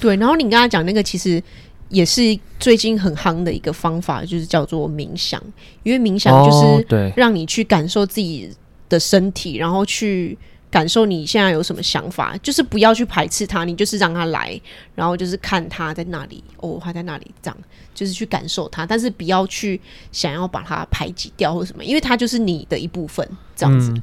[0.00, 0.16] 对。
[0.16, 1.42] 然后你刚才讲那个，其实。
[1.88, 2.22] 也是
[2.58, 5.38] 最近很夯的一个方法，就是叫做冥想。
[5.82, 8.50] 因为冥想就是让你去感受自己
[8.92, 10.36] 的身体，然后去
[10.70, 14.60] 感受你现在有什么想法，就是不要去排斥它，你就是让它来，
[14.94, 17.56] 然后就是看它在那里，哦，它在那里，这样
[17.94, 19.80] 就是去感受它，但是不要去
[20.12, 23.26] 想要把它排挤掉或什么，因为它就是你的一部分，
[23.56, 23.90] 这样子。
[23.90, 24.02] 嗯、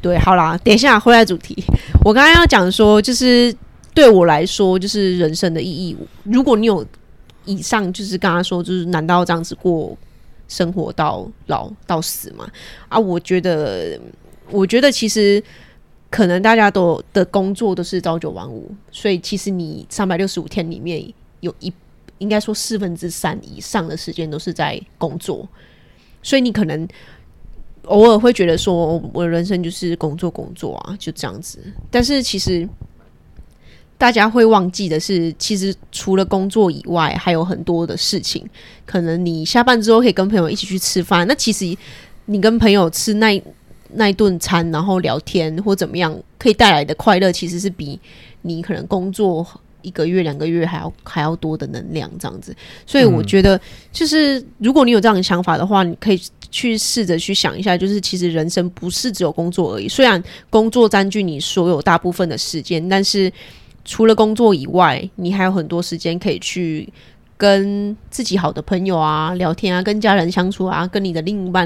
[0.00, 1.56] 对，好啦，等一下回来主题，
[2.04, 3.52] 我刚刚要讲说，就是
[3.94, 5.96] 对我来说，就是人生的意义。
[6.24, 6.86] 如果你有。
[7.48, 9.96] 以上就是刚刚说，就是难道这样子过
[10.48, 12.44] 生活到老到死吗？
[12.88, 13.96] 啊，我觉得，
[14.50, 15.42] 我觉得其实
[16.10, 21.04] 可能大家都的工作都是朝九晚五，所以其实你三百六十五天里面
[21.40, 21.72] 有一
[22.18, 25.48] 应该说四分之三以上的时间都是在工作，
[26.22, 26.86] 所以你可能
[27.84, 31.58] 偶尔会觉得说，我人生就是工作工作啊，就这样子。
[31.90, 32.68] 但是其实。
[33.98, 38.46] 大家会忘记的是，其实除了工作以外，还有很多的事情。
[38.84, 41.74] 可能你下班之后可以跟朋友一起去吃饭，那其实
[42.26, 43.42] 你跟朋友吃那
[43.94, 47.98] 那一顿餐，然后聊天或怎么样，可以带来的快乐，其实是比
[48.42, 49.46] 你可能工作
[49.82, 52.54] 一个月、两个月还要还要多的能量这样子。
[52.86, 53.60] 所以我觉得，
[53.92, 56.20] 就是如果你有这样的想法的话，你可以
[56.50, 59.88] 去试着去想一下，就是其实人生不是只有工作而已。
[59.88, 63.32] 虽然工作占据你所有大部分的时间，但是。
[63.88, 66.92] 除了工作以外，你还有很多时间可以去
[67.36, 71.64] 跟自己好的朋友啊聊天啊，跟家人相处啊，跟你的另一半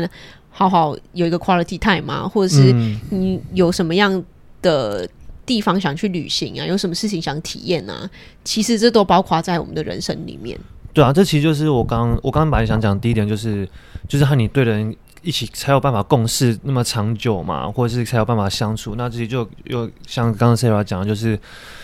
[0.51, 2.73] 好好有一个 quality time 吗，或者是
[3.11, 4.23] 你有什么样
[4.61, 5.09] 的
[5.47, 8.09] 地方想去旅行啊，有什么事情想体验啊，
[8.45, 10.59] 其实这都包括在我们的人生里面。
[10.93, 13.69] 对啊，这其实就是我刚我刚刚本来想讲第一点，就是
[14.09, 18.95] 就是和你对的人一起才有办法共事那么长久嘛，或者是才有办法相处。
[18.97, 21.39] 那这些就又像刚刚 Sarah 讲的，就是。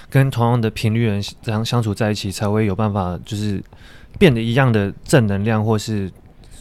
[0.08, 3.60] 跟同样的频率人这样相处在一起，才会有办法，就是
[4.20, 6.08] 变得一样的正能量，或是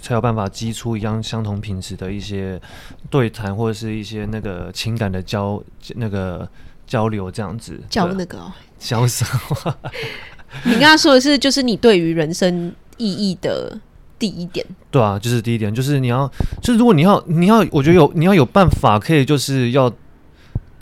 [0.06, 2.62] 才有办法激出一样相同品质的一些
[3.10, 5.60] 对谈，或者是一些那个情感的交
[5.96, 6.48] 那个
[6.86, 7.82] 交流，这样子。
[7.90, 8.54] 交那个、哦？
[8.78, 9.26] 交什
[9.66, 9.76] 么？
[10.64, 13.76] 你刚刚说的是，就是你对于人生意义的
[14.20, 14.64] 第一点。
[14.92, 19.92] 对啊，就是第一点，就是你要，就是如果你要，你要，我觉得有你要有办法，可以就是要。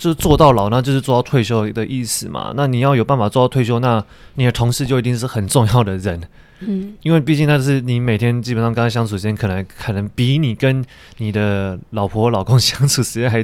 [0.04, 2.52] 就是做到老，那就是做到退休的意思嘛。
[2.58, 6.22] 那你要有办法做到退休，那你的同事就一定是很重要的人，
[6.60, 10.84] 嗯，因为毕竟那是你每天基本上跟他相处时间，可能可能比你跟
[11.20, 13.42] 你的老婆老公相处时间还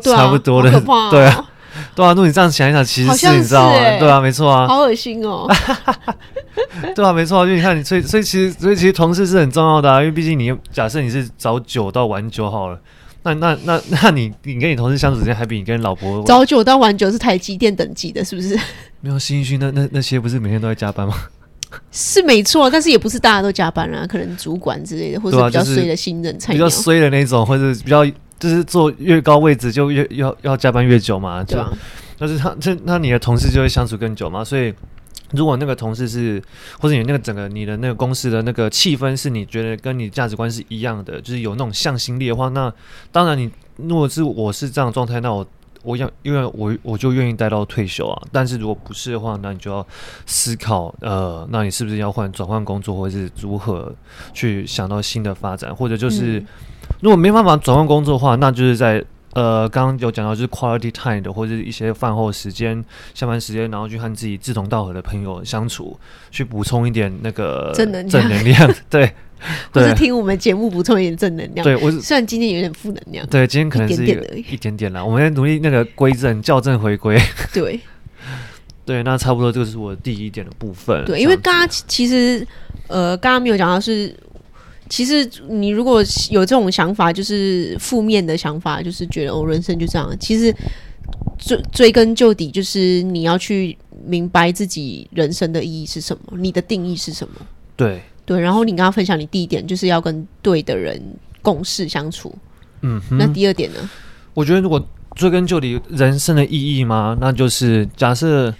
[0.00, 1.44] 差不多的，哦 对啊，对啊，
[1.94, 2.08] 对啊。
[2.12, 3.76] 如果你这样想一想，其实是，是你知道吗？
[3.98, 5.46] 对啊，没错啊，好恶心哦，
[6.96, 7.44] 对啊，没错啊。
[7.44, 12.80] 因为你看，你所以所以其实所以其实同事是很重要的啊，因为毕竟你假设你是早九到晚九好了。
[13.34, 18.58] 那那那 那你你跟你同事相处时间还比你跟老婆早九到晚九是台积电等级的，是不是？
[19.00, 21.14] 没有新训，那那那些不是每天都在加班吗？
[21.92, 28.04] 是没错，但是也不是大家都加班啊，可能主管之类的，或者比较衰的新人才、啊就是、比较衰的那种，或者比较
[28.38, 31.70] 就是坐越高位置就越要要加班越久嘛，对吧？
[32.18, 34.72] 但是他这那你的同事就会相处更久嘛，所以。
[35.32, 36.42] 如果那个同事是，
[36.80, 42.72] 或者你那个整个你的那个公司的那个气氛是你觉得跟你价值观是一样的，就是有那种向心力的话，那
[43.12, 45.46] 当然你如果是我是这样状态，那我
[45.82, 48.22] 我要因为我我就愿意待到退休啊。
[48.32, 49.86] 但是如果不是的话，那你就要
[50.24, 53.94] 思考，呃，那你是不是要换转换工作，或者是如何
[54.32, 56.42] 去想到新的发展，或者就是、
[57.00, 59.04] 如果没办法转换工作的话，那就是在。
[59.34, 62.82] 呃，刚刚有讲到就是 quality time 的，或者是一些饭后时间、
[63.14, 65.98] 下班时间，然后去和自己志同道合的朋友相处，
[66.30, 68.10] 去补充一点那个正能量。
[68.10, 69.12] 正能量， 对，
[69.70, 71.62] 或是听我们节目补充一点正能量。
[71.62, 75.04] 对，我虽然今天有点负能量，对，今天可能是一点点而已，一点点啦。
[75.04, 77.20] 我们在努力那个归正、校正、回归。
[77.52, 77.78] 对，
[78.86, 81.04] 对，那差不多就是我第一点的部分。
[81.04, 82.44] 对，因为刚刚其实
[82.86, 84.16] 呃，刚刚没有讲到是，
[84.88, 90.14] 其实你如果有这种想法，就是负面的想法，就是觉得我、哦、人生就这样。
[90.18, 90.54] 其实
[91.38, 97.34] 追追根究底，就是你要去明白自己人生的意义是什么，你的定义是什么。
[97.76, 101.00] 对对，然后你刚刚分享，你第一点就是要跟对的人
[101.42, 102.34] 共事相处。
[102.82, 103.90] 嗯，那第二点呢？
[104.34, 107.16] 我觉得如果追根究底，人生的意义吗？
[107.20, 108.54] 那就是假设。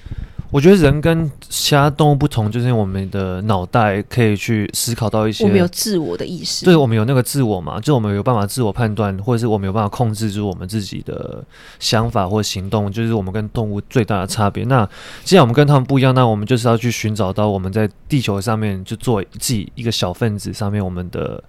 [0.50, 11.44] 我觉得人跟其他动物不同，就是我们的脑袋可以去思考到一些，我们有自我的意识，对，我们有那个自我嘛，就我们有办法自我判断，或者是我们有办法控制住我们自己的
[11.78, 14.64] 想法或行动，就是我们跟动物最大的差别。
[14.64, 14.88] 那
[15.22, 21.44] 既然我们跟他们不一样，那我们就是要去寻找到我们在地球上面就做自己一个小分子上面，我们的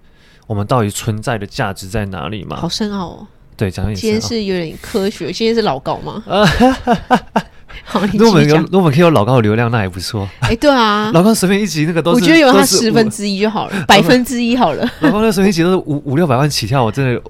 [0.46, 2.56] 我们到底存在的价值在哪里嘛？
[2.56, 3.26] 好深奥哦。
[3.56, 3.96] 对，讲一点。
[3.96, 6.22] 今天是有点科学，今天是老高吗？
[7.84, 10.28] 好，如果我们有，如果我们可以有老高的流量，那也不错。
[10.40, 14.88] 哎、欸，对啊， 老高随便一集那个都是，我觉得有他十分之一就好了，百分之一好了。
[15.00, 17.20] 老高那随便一集都是五五六百万起跳，我真的，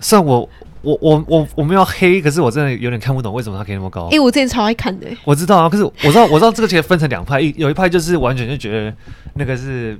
[0.00, 0.48] 算我
[0.82, 4.04] 我我我我们要黑，可是我真的有点看不懂为什么他可以那么高。
[4.06, 8.94] 哎、欸，我之前超爱看的、欸，我知道啊，可是我知道我知道这个其实分成两派，一有一派就是完全就觉得
[9.34, 9.98] 那个是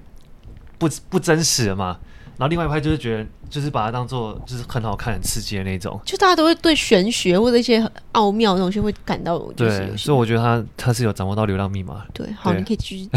[0.79, 1.97] 不不真实的嘛。
[2.39, 6.01] 然后另外一派就是觉得，就是把它当做就是很好看、很刺激的那种。
[6.05, 12.05] 就大家都会对玄学或者一些奥妙的东西会感到就是，对，所以我觉得他他是有掌握到流量密码。
[12.15, 13.11] 对，好，你可以继续。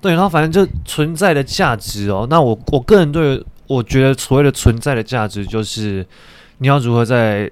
[0.00, 2.26] 对， 然后反正就存在的价值哦。
[2.28, 6.04] 那我我个人对我觉得所谓的存在的价值，就是
[6.58, 7.48] 你要如何在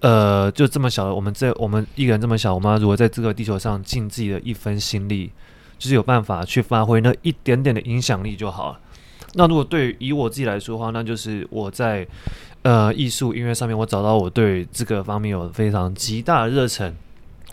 [0.00, 5.30] 呃就这么小的我们这我们一个人这么小，我们要如何在这个地球上尽自己的一分心力，
[5.78, 8.78] 就是有办法去发挥那一点点的影响力就好了。
[9.34, 12.06] 那如果对于以我自己来说的话，那就是我在
[12.62, 16.92] 呃艺术音乐上面，我找到我对这个方面有非常极大的热忱，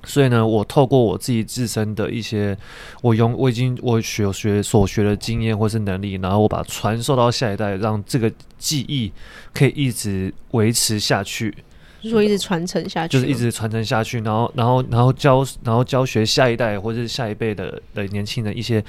[0.04, 2.58] 所以呢，我透过我自己自身的一些
[3.02, 9.12] 我用我已经我学学所学的经验或是能力，然后我把传授到下一代，让这个技艺
[9.54, 11.56] 可以一直维持下去。
[12.02, 18.82] 就是说一直传承下去，就是一直传承下去，然后，然后，然后教，然后教学下一代或者是下一辈的的年轻人一些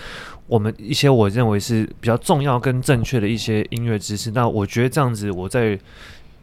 [0.51, 4.33] 我们一些我认为是比较重要跟正确的一些音乐知识。
[4.33, 5.79] 那我觉得这样子，我在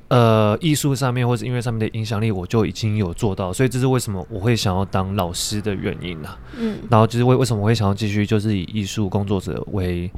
[0.08, 3.52] 呃艺术上面或者音乐上面的影响力，我就已经有做到。
[3.52, 6.40] 所以这是为什么我会想要当老师的原因啊。
[6.58, 10.10] 嗯，然后就是为为什么我会想要继续就是以艺术工作者为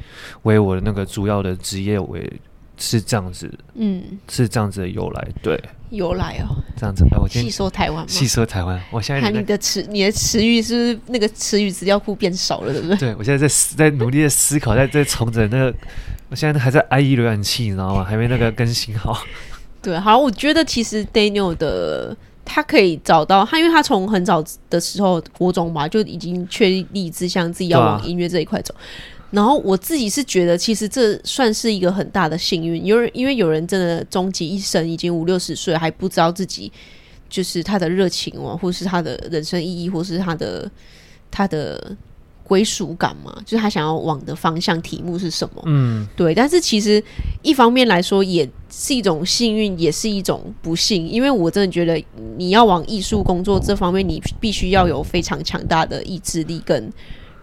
[0.44, 2.32] 为我的那个主要的职业为。
[2.80, 7.04] 是这样子，嗯，是这样子的由来，对，由来哦，这样子。
[7.12, 8.82] 哎，我细说台湾，细说台湾。
[8.90, 12.98] 我现在看你的词，你的词语是不是那个词语资料库变少了，对不对？
[12.98, 15.76] 对，我现在在在努力的思考，在在重整那个。
[16.30, 18.04] 我现在还在 IE 浏览器，你知道吗？
[18.04, 19.24] 还没那个更新好。
[19.82, 22.16] 对，好，我觉得其实 Daniel 的
[22.46, 28.76] 他可以找到他，因为他从很早的时候国中吧就已经确立志向，自己要往音乐这一块走。
[29.32, 32.84] 然后我自己是觉得，其实这算是一个很大的幸运。
[32.84, 36.72] 因为因为有人真的终其一生，已经五六十岁，还不知道自己
[37.30, 40.72] 就是他的热情哦，或是他的人生意义，或是他的
[41.30, 41.96] 他的
[42.44, 45.62] 归属感嘛，就是他想要往的方向题目是什么？
[45.68, 46.34] 嗯，对。
[46.34, 47.04] 但是其实
[47.44, 52.04] 一方面来说，也是一种幸运，也是一种不幸，因为我真的觉得
[52.36, 56.92] 你要往艺术工作这方面，你必须要有非常强大的意志力跟。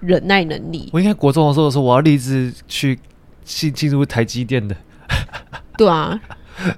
[0.01, 2.99] 忍耐能力，我应该国中的时候说我要立志去
[3.45, 4.77] 进进入台积电的。
[5.79, 6.19] 对啊，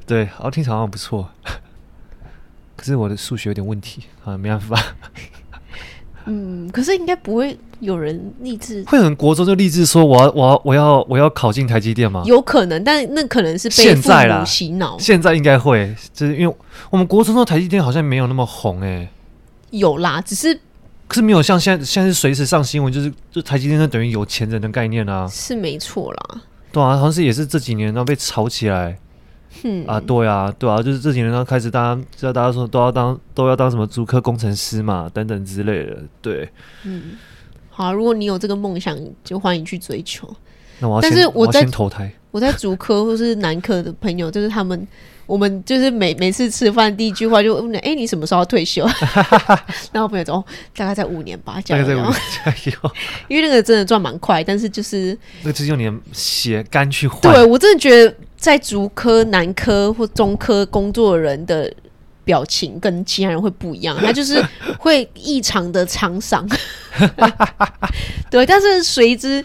[0.06, 1.28] 对，好听起来好像不错，
[2.76, 4.80] 可是我的数学有点问题，啊没办法。
[6.26, 12.22] 嗯，可是应该不会有人立志，会有人国中就立志说我要我要我要我要考进台积电吗？
[12.26, 14.98] 有可能，但那可能是被父母洗脑。
[14.98, 16.54] 现在应该会，就是因为
[16.90, 19.08] 我们国中的台积电好像没有那么红哎、欸。
[19.70, 20.60] 有啦，只是。
[21.08, 26.42] 可是没有像现在，现在是随时上新闻，就是就台积电等于有钱人的概念啊，是没错啦。
[26.70, 28.98] 对啊，好像是也是这几年然后被炒起来，
[29.64, 36.46] 嗯啊，对啊，对啊，就是这几年然后开始大家知道大家说都要当都要当什么足科工程师嘛，等等之类的，对，
[36.84, 37.16] 嗯，
[37.70, 38.94] 好啊，如果你有这个梦想，
[39.24, 40.28] 就欢迎去追求。
[40.78, 44.86] 那我要先，但是我在我先投胎，我在竹科或是男科的朋友，就是他们。
[45.28, 48.82] 我们就是每每次吃饭第一句话就问：哎、欸，你什么时候要退休？
[49.92, 50.44] 然后朋友说：哦，
[50.74, 52.92] 大概在五年吧，加油，加油！
[53.28, 57.20] 因为那个真的赚蛮快，但是就是那就是用你的血肝去换。
[57.20, 61.70] 对，我真的觉得，在竹科、南科或中科工作的人的
[62.24, 64.42] 表情跟其他人会不一样，他就是
[64.78, 66.48] 会异常的沧桑。
[68.30, 69.44] 对，但是随之。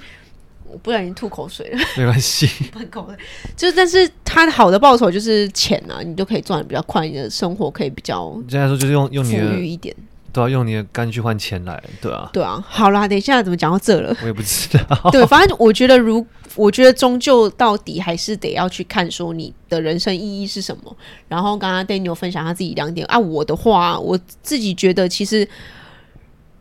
[0.74, 3.18] 我不小心吐口水了，没关系， 喷口水。
[3.56, 8.36] 就但是他好的报酬就是钱啊，你就可以赚的比较快，你的生活可以比较。
[8.50, 9.96] 现在说就是用用你的富裕一点，
[10.32, 12.60] 都要用你的肝去换钱来，对啊，对啊。
[12.68, 14.16] 好啦，等一下怎么讲到这了？
[14.24, 15.12] 我也不知道。
[15.12, 20.96] 对，反正我觉得如，如我觉得终究到底还是得要去看说你的人生意义是什么。
[21.28, 25.48] 然后刚刚 Daniel 分享他自己两点啊，我的话，我自己觉得其实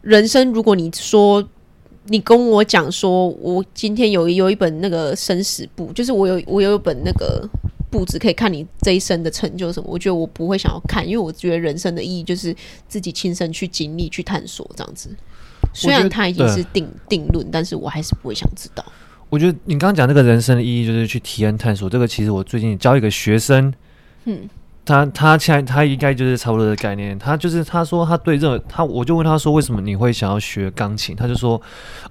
[0.02, 1.46] 人生，如果你说
[2.06, 7.48] 你跟我讲说，我今天有有一本那个生死簿，就是我有我有一本那个。
[7.92, 9.86] 簿子可以看你这一生的成就什么？
[9.86, 12.56] 我觉得我不会想要看，因为我觉得人生的意义就是
[12.88, 15.14] 自己亲身去经历、去探索这样子。
[15.74, 18.82] 虽然它已经是定定论，但是我还是不会想知道。
[19.28, 21.90] 我觉得你刚刚讲那个人生的意义就是去体验探索。
[21.90, 23.70] 这个其实我最近教一个学生，
[24.24, 24.48] 嗯，
[24.84, 27.18] 他他现在他应该就是差不多的概念。
[27.18, 31.16] 他就是他说他对这他，我就问他说为什么你会想要学钢琴？
[31.16, 31.60] 他就说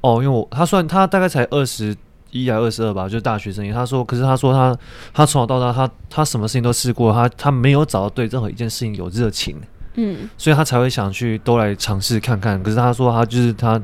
[0.02, 1.96] 哦，因为我他算他大概才二十。
[2.34, 3.70] 一还二十二吧，就是大学生。
[3.74, 4.74] 他说，可是他说他
[5.14, 9.58] 他从小到大，他他什么事情都试过，他他没有找到对任何一件事情有热情，
[9.96, 12.64] 嗯，所以他才会想去都来尝试看看。
[12.64, 13.78] 可是他说他就是他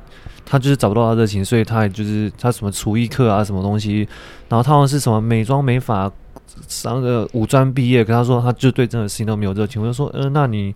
[0.45, 4.07] 他就是找不到他热情，所以他也就是他什么厨艺课啊什么东西，
[4.47, 6.09] 然后他好像是什么美妆美发
[6.67, 9.81] 上个五专毕业，可他说他就对这种事情都没有热情。
[9.81, 10.73] 我就说，嗯、呃，那你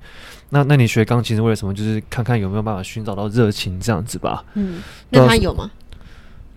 [0.49, 1.73] 那那你学钢琴是为了什么？
[1.73, 4.43] 就是看看有没有办法寻找到热情这样子吧。
[4.55, 5.69] 嗯，那他有吗？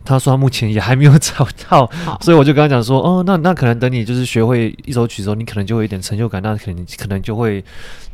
[0.05, 1.91] 他说他目前也还没有找到，
[2.21, 7.65] 所以我就跟他讲说，哦，那那可能等你就是学会一首曲子，你可能就会有一点成就感，那可能可能就会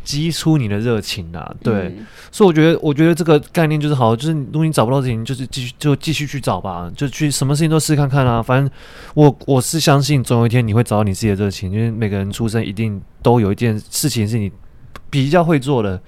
[0.05, 1.55] 激出你的热情啦。
[1.63, 8.43] 对，嗯、所以我觉得，我觉得这个概念就是好，就是如果你找不到事情，就是继续就继续去找吧，就去什么事情都试看看啊。
[8.43, 8.71] 反正
[9.15, 14.51] 我我是相信，总有一天你会找到你自己的热情，因为每个人出生一定都有一件事情是你。
[15.11, 16.01] 比较会做的，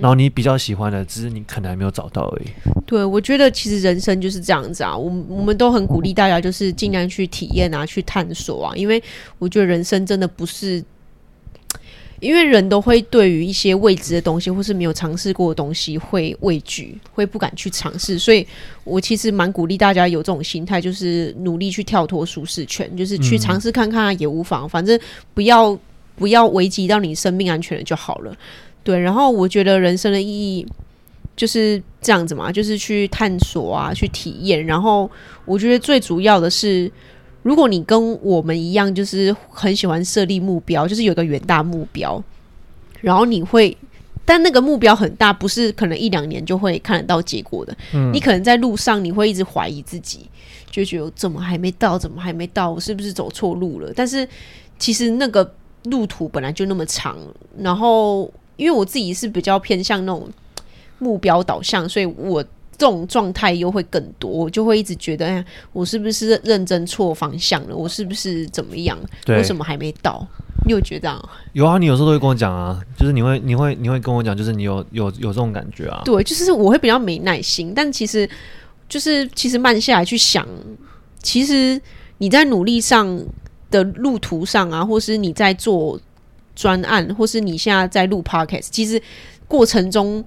[0.00, 2.46] 然后你比较喜欢的，只是你可能还没有找到而已。
[2.86, 9.02] 对，我觉得其实人生就是这样子啊，我我们都很鼓励大家，就是尽量去体验啊，去探索啊，因为
[9.38, 10.84] 我觉得人生真的不是，
[12.20, 18.46] 因为人都会对于一些未知的东西，或是没有尝试过的东西会畏惧，会不敢去尝试，所以
[18.84, 25.00] 我其实蛮鼓励大家有这种心态，就是努力去跳脱舒适圈，就是去尝试看看也无妨，反正
[25.32, 25.78] 不要。
[26.20, 28.36] 不要危及到你生命安全了就好了，
[28.84, 29.00] 对。
[29.00, 30.66] 然后我觉得人生的意义
[31.34, 34.66] 就是这样子嘛，就是去探索啊，去体验。
[34.66, 35.10] 然后
[35.46, 36.92] 我觉得最主要的是，
[37.42, 42.22] 如果你跟我们一样，就是很喜欢设立目标，就是有个远大目标，
[43.00, 43.74] 然后你会，
[44.26, 47.74] 但那个目标很大，不是可能一两年就会看得到结果的。
[47.94, 48.12] 嗯。
[48.12, 50.28] 你可能在路上，你会一直怀疑自己，
[50.70, 53.90] 就觉得怎么还没到，怎么还没到，我是不是走错路了？
[53.96, 54.28] 但是
[54.78, 55.54] 其实那个。
[55.84, 57.16] 路途本来就那么长，
[57.58, 60.28] 然后因为我自己是比较偏向那种
[60.98, 67.76] 目标导向，所以我这种状态又会更多，我就会一直觉得，哎，我是不是认真错方向了？
[67.76, 68.98] 我是不是怎么样？
[69.28, 70.26] 为什么还没到？
[70.66, 71.22] 你有觉得啊？
[71.54, 76.02] 有啊，你有时候都会跟我讲啊，就是你会，你会，你会跟我讲，就是你有有有这种感觉啊？
[76.04, 78.28] 对，就是我会比较没耐心，但其实
[78.88, 80.46] 就是其实慢下来去想，
[81.22, 81.80] 其实
[82.18, 83.18] 你在努力上。
[83.70, 86.00] 的路途上啊，或是你在做
[86.54, 89.00] 专案，或是你现在在录 podcast，其实
[89.46, 90.24] 过程中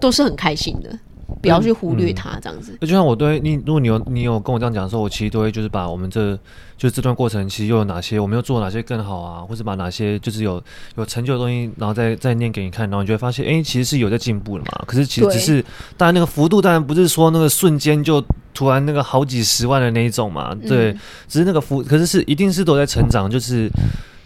[0.00, 0.98] 都是很开心的，
[1.42, 2.76] 不要去忽略它，这样子。
[2.80, 6.38] 就像我对你，如果你有你有跟我这样讲的时候，我其实都会就是把我们这
[6.76, 10.62] 就这段过程，其实又有哪些我们又做哪些更好啊，或者把哪些就是有
[10.96, 14.84] 有成就的东西，然后再再念给你看，然后你就会发现，哎、欸，其实是有在进步的嘛。
[14.86, 15.64] 可是其实只是，
[15.96, 18.24] 当然那个幅度当然不是说那个瞬间就。
[18.54, 20.98] 突然那个好几十万的那一种嘛，对，嗯、
[21.28, 23.70] 只是那个幅，可是是一定是都在成长，就是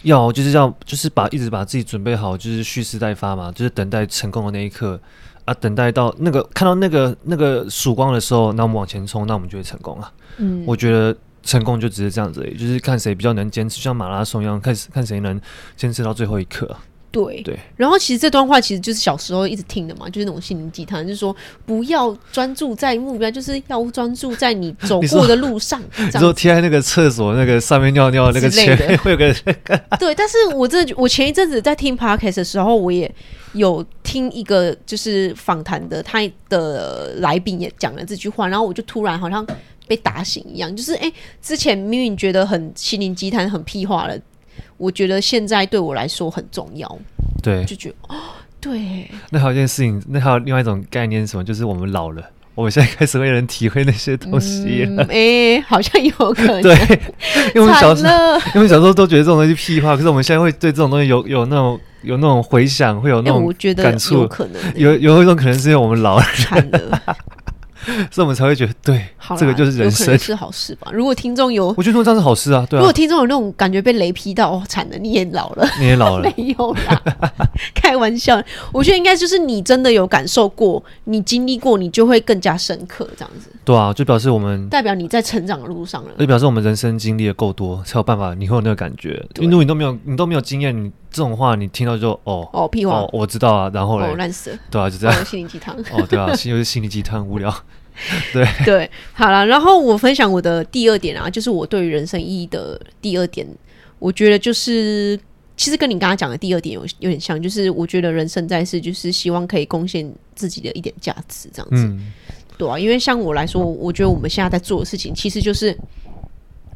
[0.01, 4.99] 要就是要就是把一直把自己准备好，就是蓄势待发嘛，就是等待成功的那一刻
[5.45, 10.11] 啊，等待到那个看到那个那个曙光的时候，那我们往前冲，那我们就会成功啊。
[10.37, 15.39] 嗯，我觉得成功就只是这样子而已，就是看谁比较能坚持，像马拉松一样，看看谁能
[15.75, 16.75] 坚持到最后一刻。
[17.13, 21.33] 对对，然后其实这段话其实就是小时候一直听的嘛，就是那种心灵鸡汤，就是说
[21.63, 25.79] 不要专注在目标，就是要专注在你走过的路上。
[25.95, 29.31] 你说贴在那个厕所那个上面尿尿那个 前面会有个
[29.99, 33.13] 对，但是我这我前一阵子在听 podcast 的时候，我也
[33.53, 39.45] 有听一个就是访谈的，他的来宾也讲了这句话，然后我就突然好像
[39.87, 44.17] 被打醒一样，就是哎，之前明明觉得很心灵鸡汤、很屁话了。
[44.83, 46.99] 我觉得现在对我来说很重要，
[47.41, 48.15] 对，就觉得哦，
[48.59, 49.09] 对。
[49.29, 51.43] 那还有一件事情，那还有另外一种概念是什么？
[51.43, 52.21] 就是我们老了，
[52.53, 55.03] 我们现在开始会有人体会那些东西了。
[55.03, 56.61] 哎、嗯欸，好像有可 能。
[56.61, 56.75] 对，
[57.55, 58.13] 因为我们小时候，
[58.55, 64.27] 因为小时候都觉得这种东西屁话，可是我们现在会对这种东西有有那种有那种回想，会有那种感触。
[64.27, 66.23] 可能、欸，有有一种可能是因为我们老了。
[66.35, 67.01] 惨了
[68.11, 69.05] 所以我们才会觉得对，
[69.37, 70.91] 这个就是人生是好事吧？
[70.93, 72.65] 如果听众有，我觉得说这样是好事啊。
[72.69, 77.01] 对啊，如果听众有那种感觉被雷劈到，哦，惨了，你也老了， 你也老了， 没有啦，
[77.73, 78.41] 开玩笑。
[78.71, 83.49] 我觉得应该就是你真的有感受过，你经历过，你就会更加深刻，这样子。
[83.65, 89.23] 对啊，就表示我们代表你在成长的路上了，就表示我们人生经历的够多，才有办法你会有那个感觉。
[89.39, 97.55] 因为如果你都没有，你都没有经验，你这种话你听到就哦哦屁话，哦，我知道啊，然后嘞，哦烂死了，对啊，就这样，心灵鸡汤， 哦对啊，心又是心灵鸡汤，无聊。
[98.33, 98.43] 对。
[98.65, 103.47] 对，好了，然后我分享我的第二点啊，就是我对于人生意义的第二点，
[103.99, 105.17] 我觉得就是
[105.55, 112.11] 其实跟你刚刚讲的第二点有有点像，就是我觉得人生在世就是希望可以贡献自己的一点价值，这样子，嗯、
[112.57, 115.77] 对啊，因为像我来说，我觉得我们现在在做的事情，其实就是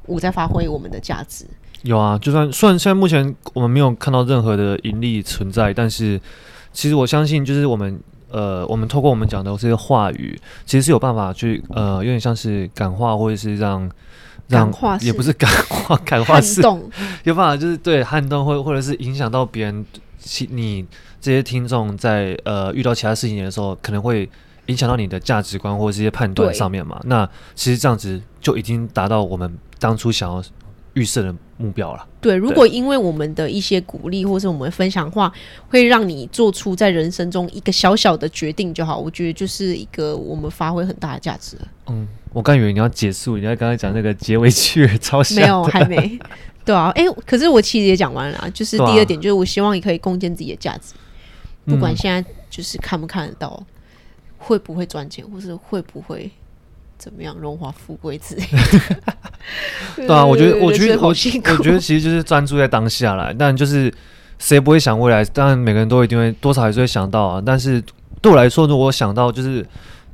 [0.06, 1.46] 我在发挥我们的价值。
[1.88, 6.20] 有啊，就算虽然现在目前我们没有看到任何的盈利存在，但是
[6.72, 8.00] 其实我相信，就是我们。
[8.30, 13.90] 呃，我们透过我们讲的这些话语，其实是有办法去呃，有点像是感化，或者是让
[14.50, 14.70] 让
[15.00, 16.62] 也不是感化，感化是
[17.24, 19.86] 有办法就是对撼动，或或者是影响到别人，
[20.20, 20.86] 其你
[21.22, 24.30] 这些听众在呃遇到其他事情的时候，可能会
[24.66, 27.00] 影响到你的价值观或者是一些判断上面嘛。
[27.06, 27.26] 那
[27.56, 30.44] 其实这样子就已经达到我们当初想要。
[30.94, 32.08] 预设的目标了。
[32.22, 35.32] 对，如果因为我们的一些鼓励，或是我们分享话，
[35.70, 41.58] 会让你做出在人生中一个小小的决定就好，我觉得就是一个我们发挥很大的价值。
[41.88, 45.36] 嗯，我刚以为你要结束，你要刚才讲那个结尾曲 超像。
[45.36, 46.20] 没有，还没。
[46.64, 53.66] 对啊，哎、欸，可是我其实也讲完了，就是第二点，就是我希望你可以贡献自己的价值，啊、不管现在就是看不看得到，嗯、
[54.38, 56.30] 会不会赚钱，或是会不会。
[56.98, 59.06] 怎么样荣华富贵之类的？
[60.08, 61.14] 对啊，我觉得，我觉得，我我
[61.64, 63.34] 觉得其实就是专注在当下来。
[63.38, 63.94] 但就是
[64.40, 65.24] 谁不会想未来？
[65.26, 67.44] 当然每个人都一定会多少还是会想到啊。
[67.46, 67.82] 但是
[68.22, 69.66] 对我来说，如果想到就是。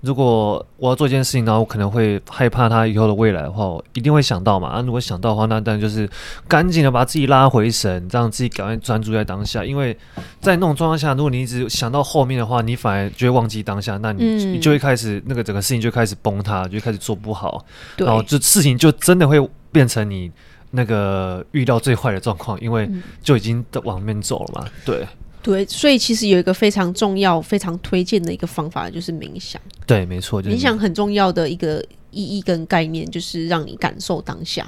[0.03, 4.67] 如果我要做一件事情，然后我可能会害怕他以后的未来的话，我一定会想到嘛。
[4.67, 6.07] 啊，如果想到的话，那当然就是
[6.45, 9.63] 赶紧的把自己拉回神，让自己赶快专注在当下。
[9.63, 9.97] 因为
[10.41, 19.39] 在那种状况下，如果你一直想到后面的话，你反而就会忘记当下，那你、嗯、你就会开始那个整个事情就开始崩塌，就开始做不好，对然后就事情就真的会
[19.71, 20.29] 变成你
[20.71, 22.89] 那个遇到最坏的状况，因为
[23.21, 24.67] 就已经往那边走了嘛。
[24.83, 25.07] 对。
[25.41, 29.61] 对，所以其实有一个非常重要、非常推荐的一个方法，就是冥想。
[29.85, 34.65] 对，没错，就是、冥想很重要的一个意义跟概念，就是让你感受当下。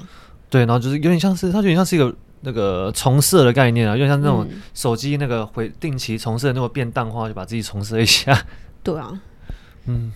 [0.48, 8.46] 对，然后就是有点像是，它有点像是一个那个重设的概念啊，有点像那种手机那个回定期重设，那种变淡化，就把自己重设一下。
[8.82, 9.20] 对啊，
[9.86, 10.12] 嗯，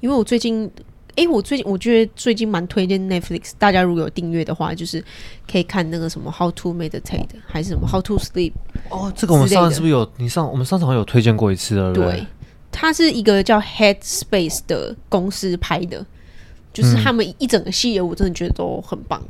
[0.00, 0.70] 因为我最近。
[1.16, 5.04] 哎，我最近我觉得最近蛮推荐 Netflix，大家如果有订阅的话，就是
[5.50, 8.52] 可以看那个什么 How to Meditate，还是什么 How to Sleep。
[8.88, 10.08] 哦，这个我们上次是不是有？
[10.18, 12.26] 你上我们上次好像有推荐过一次的，对，对，
[12.80, 16.02] 它是一个叫 Headspace 的公司拍的，
[16.72, 19.20] 就是他们一整个系列，我真的觉得都很棒。
[19.22, 19.28] 嗯、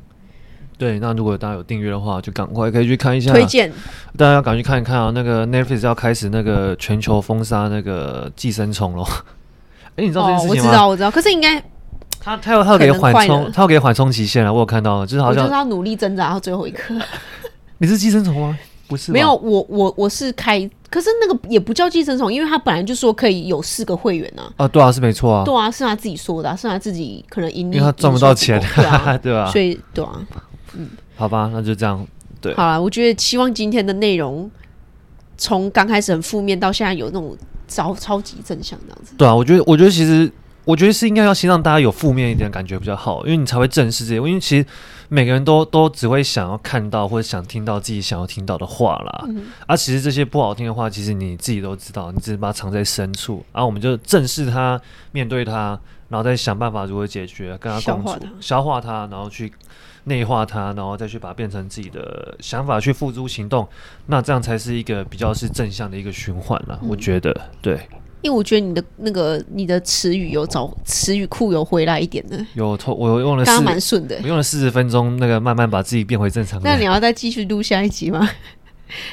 [0.78, 3.32] 对，那如果大家有订阅的话，就赶快可以去看一下。
[3.32, 3.68] 推荐
[4.16, 5.10] 大家要赶去看一看啊！
[5.12, 9.04] 那个 Netflix 要开始那个全球封杀那个寄生虫了。
[9.96, 10.70] 哎， 你知道这件事情吗？
[10.70, 11.10] 哦、我知道，我知道。
[11.10, 11.60] 可是应该
[12.20, 14.54] 他他有他有给缓冲，他有给缓冲期限了。
[14.54, 16.94] 我有看到，就是好像就是他努力挣扎到最后一刻。
[17.78, 18.56] 你是寄生虫吗？
[18.90, 20.58] 不是，没有我我我是开，
[20.90, 24.52] 可是那个也不叫寄生虫，因为他本来就说可以有四个会员啊。
[24.56, 25.44] 啊，对啊，是没错啊。
[25.44, 29.48] 对啊，是他自己说的，是他自己可能因为他赚不到钱，对啊， 对吧？
[29.52, 30.20] 所以对啊，
[30.74, 32.04] 嗯，好吧，那就这样。
[32.40, 34.50] 对，好了，我觉得希望今天的内容
[35.38, 37.36] 从刚开始很负面到现在有那种
[37.68, 39.14] 超超级正向这样子。
[39.16, 40.30] 对啊，我觉得我觉得其实。
[40.66, 44.16] 我觉得是应该要先让大家有负面一点的感觉比较好，因为你才会正视这些。
[44.16, 44.64] 因为其实
[45.12, 49.24] 每个人都都只会想要看到或者想听到自己想要听到的话啦。
[49.26, 53.44] 嗯、而其实这些不好听的话，其实你自己都知道，你只是把它藏在深处。
[53.52, 54.80] 然后我们就正视它，
[55.10, 55.76] 面对它，
[56.08, 59.52] 然后再想办法如何解决，跟它共处，消化它，消化它，然后去
[60.04, 63.68] 内化它，然后再去把它变成自己的想法去付诸行动。
[64.06, 66.78] 那这样才是一个比较是正向的一个循环了。
[66.82, 67.80] 嗯、我觉得，对。
[68.22, 76.60] 因为我觉得你的那个你的词语有找词语库有回来一点的，有我用了刚刚蛮顺的，我用了四十分钟，那个慢慢把自己变回正常。
[76.62, 78.28] 那你要再继续录下一集吗？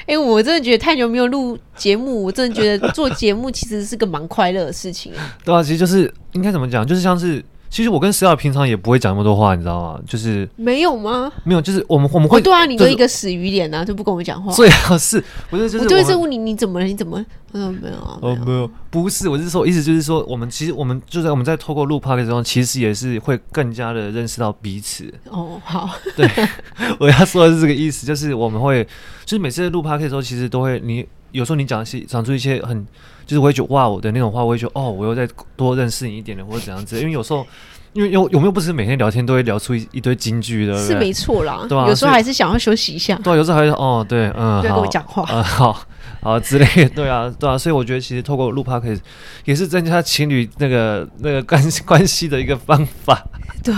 [0.01, 5.38] 哎、欸，我真的觉得太久没有录节目，我真的觉得做节目其实是个蛮快乐的事情啊。
[5.45, 7.43] 对啊，其实就是应该怎么讲，就是像是。
[7.70, 9.99] 其实我跟石老平常也不会讲那么多话，你知道吗？
[10.07, 11.32] 就是没有吗？
[11.43, 14.51] 没有，就是我们我们会、哦、对啊，你就一个死鱼脸啊，就不跟我们讲话。
[14.53, 16.86] 最好是不是就是我对这问你你怎么了？
[16.86, 25.11] 你怎么嗯，没有啊，哦，没有，不是，我是说，意思就是说，我们其实我们就在我们在透过录 podcast 中，其实也是会更加的认识到彼此。
[25.30, 26.30] 哦，好，对，
[26.99, 28.84] 我要说的是这个意思，就是我们会，
[29.26, 32.86] 就是每次录 podcast 的时候，其实都会，你有时候你讲些讲出一些很，
[33.26, 37.46] 就是我会觉得哇，我的那种话，我会觉得哦，我又再多认识你一点点，或者怎样子，因为有时候。
[37.94, 41.88] 因为有有没有不是每天聊天都会聊出一一堆金句的，是没错啦，对吧？
[41.88, 45.82] 有时候还是想要休息一下，对，有时候还是哦，对，嗯，对，跟我讲话，嗯， 好，
[46.22, 49.00] 好之类的，对啊，对啊，所以我觉得其实透过录 podcast
[49.46, 53.26] 也是增加情侣那个那个关关系的一个方法。
[53.64, 53.74] 对，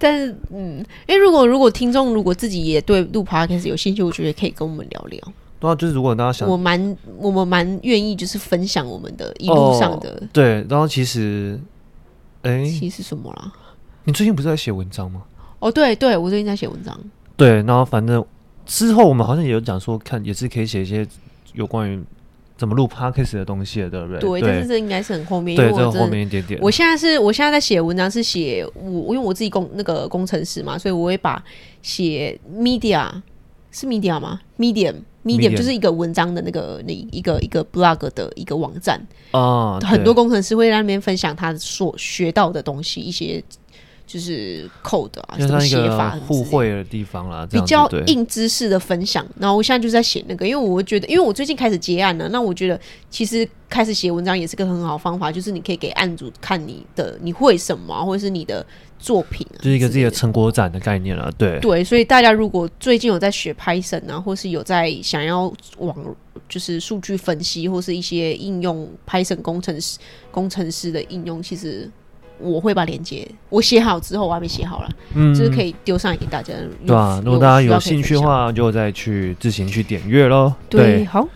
[0.00, 5.20] 但是嗯，因为，如果如果听众如果自己也对录 podcast 有兴趣，我觉得可以跟我们聊聊。
[5.62, 11.58] 对啊，就是如果大家想，我蛮我们蛮愿意就是分享我们的一路上的，哦，对，然后其实，
[12.42, 13.52] 哎，其实什么啦？
[14.04, 15.22] 你最近不是在写文章吗？
[15.60, 16.98] 哦，对对，我最近在写文章。
[17.36, 18.24] 对，然后反正
[18.66, 21.06] 之后我们好像也有讲说，看也是可以写一些
[21.52, 22.02] 有关于
[22.56, 24.18] 怎么录 podcast 的东西的，对不对？
[24.18, 26.58] 对，对，但是这应该是很后面，对，这后面一点点。
[26.60, 31.42] 我现在是我现在在写文章，是写我因为我自己工那个工程师嘛，所以我会把
[31.80, 33.08] 写 media
[33.70, 39.00] 是 media 吗？medium medium 就是一个文章的那个那一个一个 blog 的一个网站
[39.30, 43.42] 啊，很多工程师会在那边分享他所学到的东西，一些。
[44.12, 49.26] 就是 code 啊，什么写法互惠的地方啦，比较硬知识的分享。
[49.38, 58.62] 然后我现在就在写那个，因为我觉得，因为我最近开始接案了，那我觉得其实开始写文章也是个很好的方法，就是你可以给案主看你的你会什么，或者是你的
[58.98, 61.32] 作品，啊，就是一个自己的成果展的概念了。
[61.38, 65.96] 对对，所以大家如果最近有在学 Python 啊，或是有在想要往
[66.50, 69.98] 就是数据分析或是一些应用 Python 工程师
[70.30, 71.90] 工程师的应用，其实。
[72.42, 76.52] 我会把链接我写好之后，我还没写好了，嗯，就是可以丢上来给大家。
[76.86, 80.52] 对啊，如果大家有兴趣的话，就再去自行去点阅喽。
[80.68, 81.26] 对，好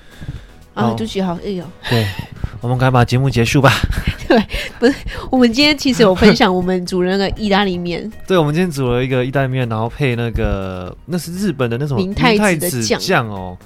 [0.75, 2.07] 啊，就写好，哎呦，对，
[2.61, 3.73] 我们赶快把节目结束吧。
[4.29, 4.43] 对，
[4.79, 4.95] 不是，
[5.31, 8.11] 我们今天其实有分享我们煮了那个意大利面。
[8.27, 13.57] 对，我们今天煮了一个意大利面，然后配那个那是日本的那种明太子的酱哦。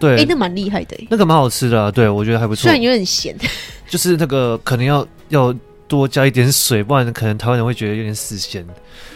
[0.00, 2.62] 对，哎，那蛮厉害的，那个蛮好吃的，对我觉得还不错。
[2.62, 3.36] 虽然有点咸，
[3.88, 5.54] 就是那个可能要要。
[5.88, 8.64] 多加一点水，不然可能台湾人会觉得有点死咸。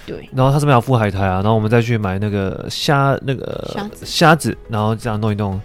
[0.05, 5.61] 对，然后它上面有附海苔啊，然后我们再去买那个虾，那个虾子，虾子，然后这样弄一弄，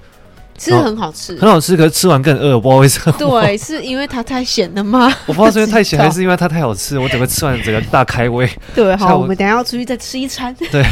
[0.58, 1.76] 吃很好吃，很好吃。
[1.76, 3.16] 可是吃完更饿，我不知道为什么。
[3.18, 5.12] 对， 是因为它太咸了吗？
[5.26, 8.48] 我不知道是因为 太咸，还是因为它太好吃，我整个吃完整个大开胃。
[8.76, 10.54] 对， 好，我们等下要出去再吃一餐。
[10.72, 10.86] 对，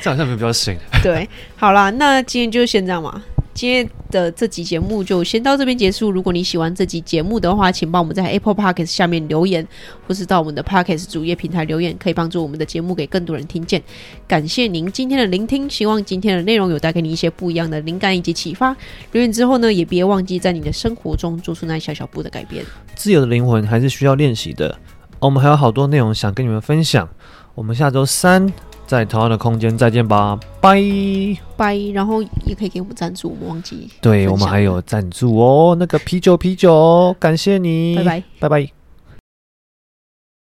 [0.00, 0.76] 这好像没有比较省。
[1.02, 1.26] 对，
[1.56, 3.22] 好啦，那今天就先这样嘛。
[3.54, 6.10] 今天的这集节目就先到这边结束。
[6.10, 9.66] 如果你喜欢这集节目的话，请帮我们在 Apple Podcast 下面留言，
[10.06, 13.82] 或是到我们的 Podcast 主页平台留言，可以帮助我们的节目给更多人听见。
[14.26, 18.74] 感谢您今天的聆听，希望今天的内容有带给你一些不一样的灵感以及启发。
[19.12, 22.64] 留言之后呢，也别忘记在你的生活中做出那小小步的改变。
[22.94, 24.78] 自由的灵魂还是需要练习的。
[25.18, 27.08] 我们还有好多内容想跟你们分享。
[27.54, 28.71] 我们下周三。
[28.86, 30.80] 在同样的空间再见吧，拜
[31.56, 31.76] 拜。
[31.94, 33.88] 然后也可以给我们赞助，我们忘记。
[34.00, 38.81] 对，我们还有赞助哦，那个啤酒啤酒，感谢你，拜拜，拜拜。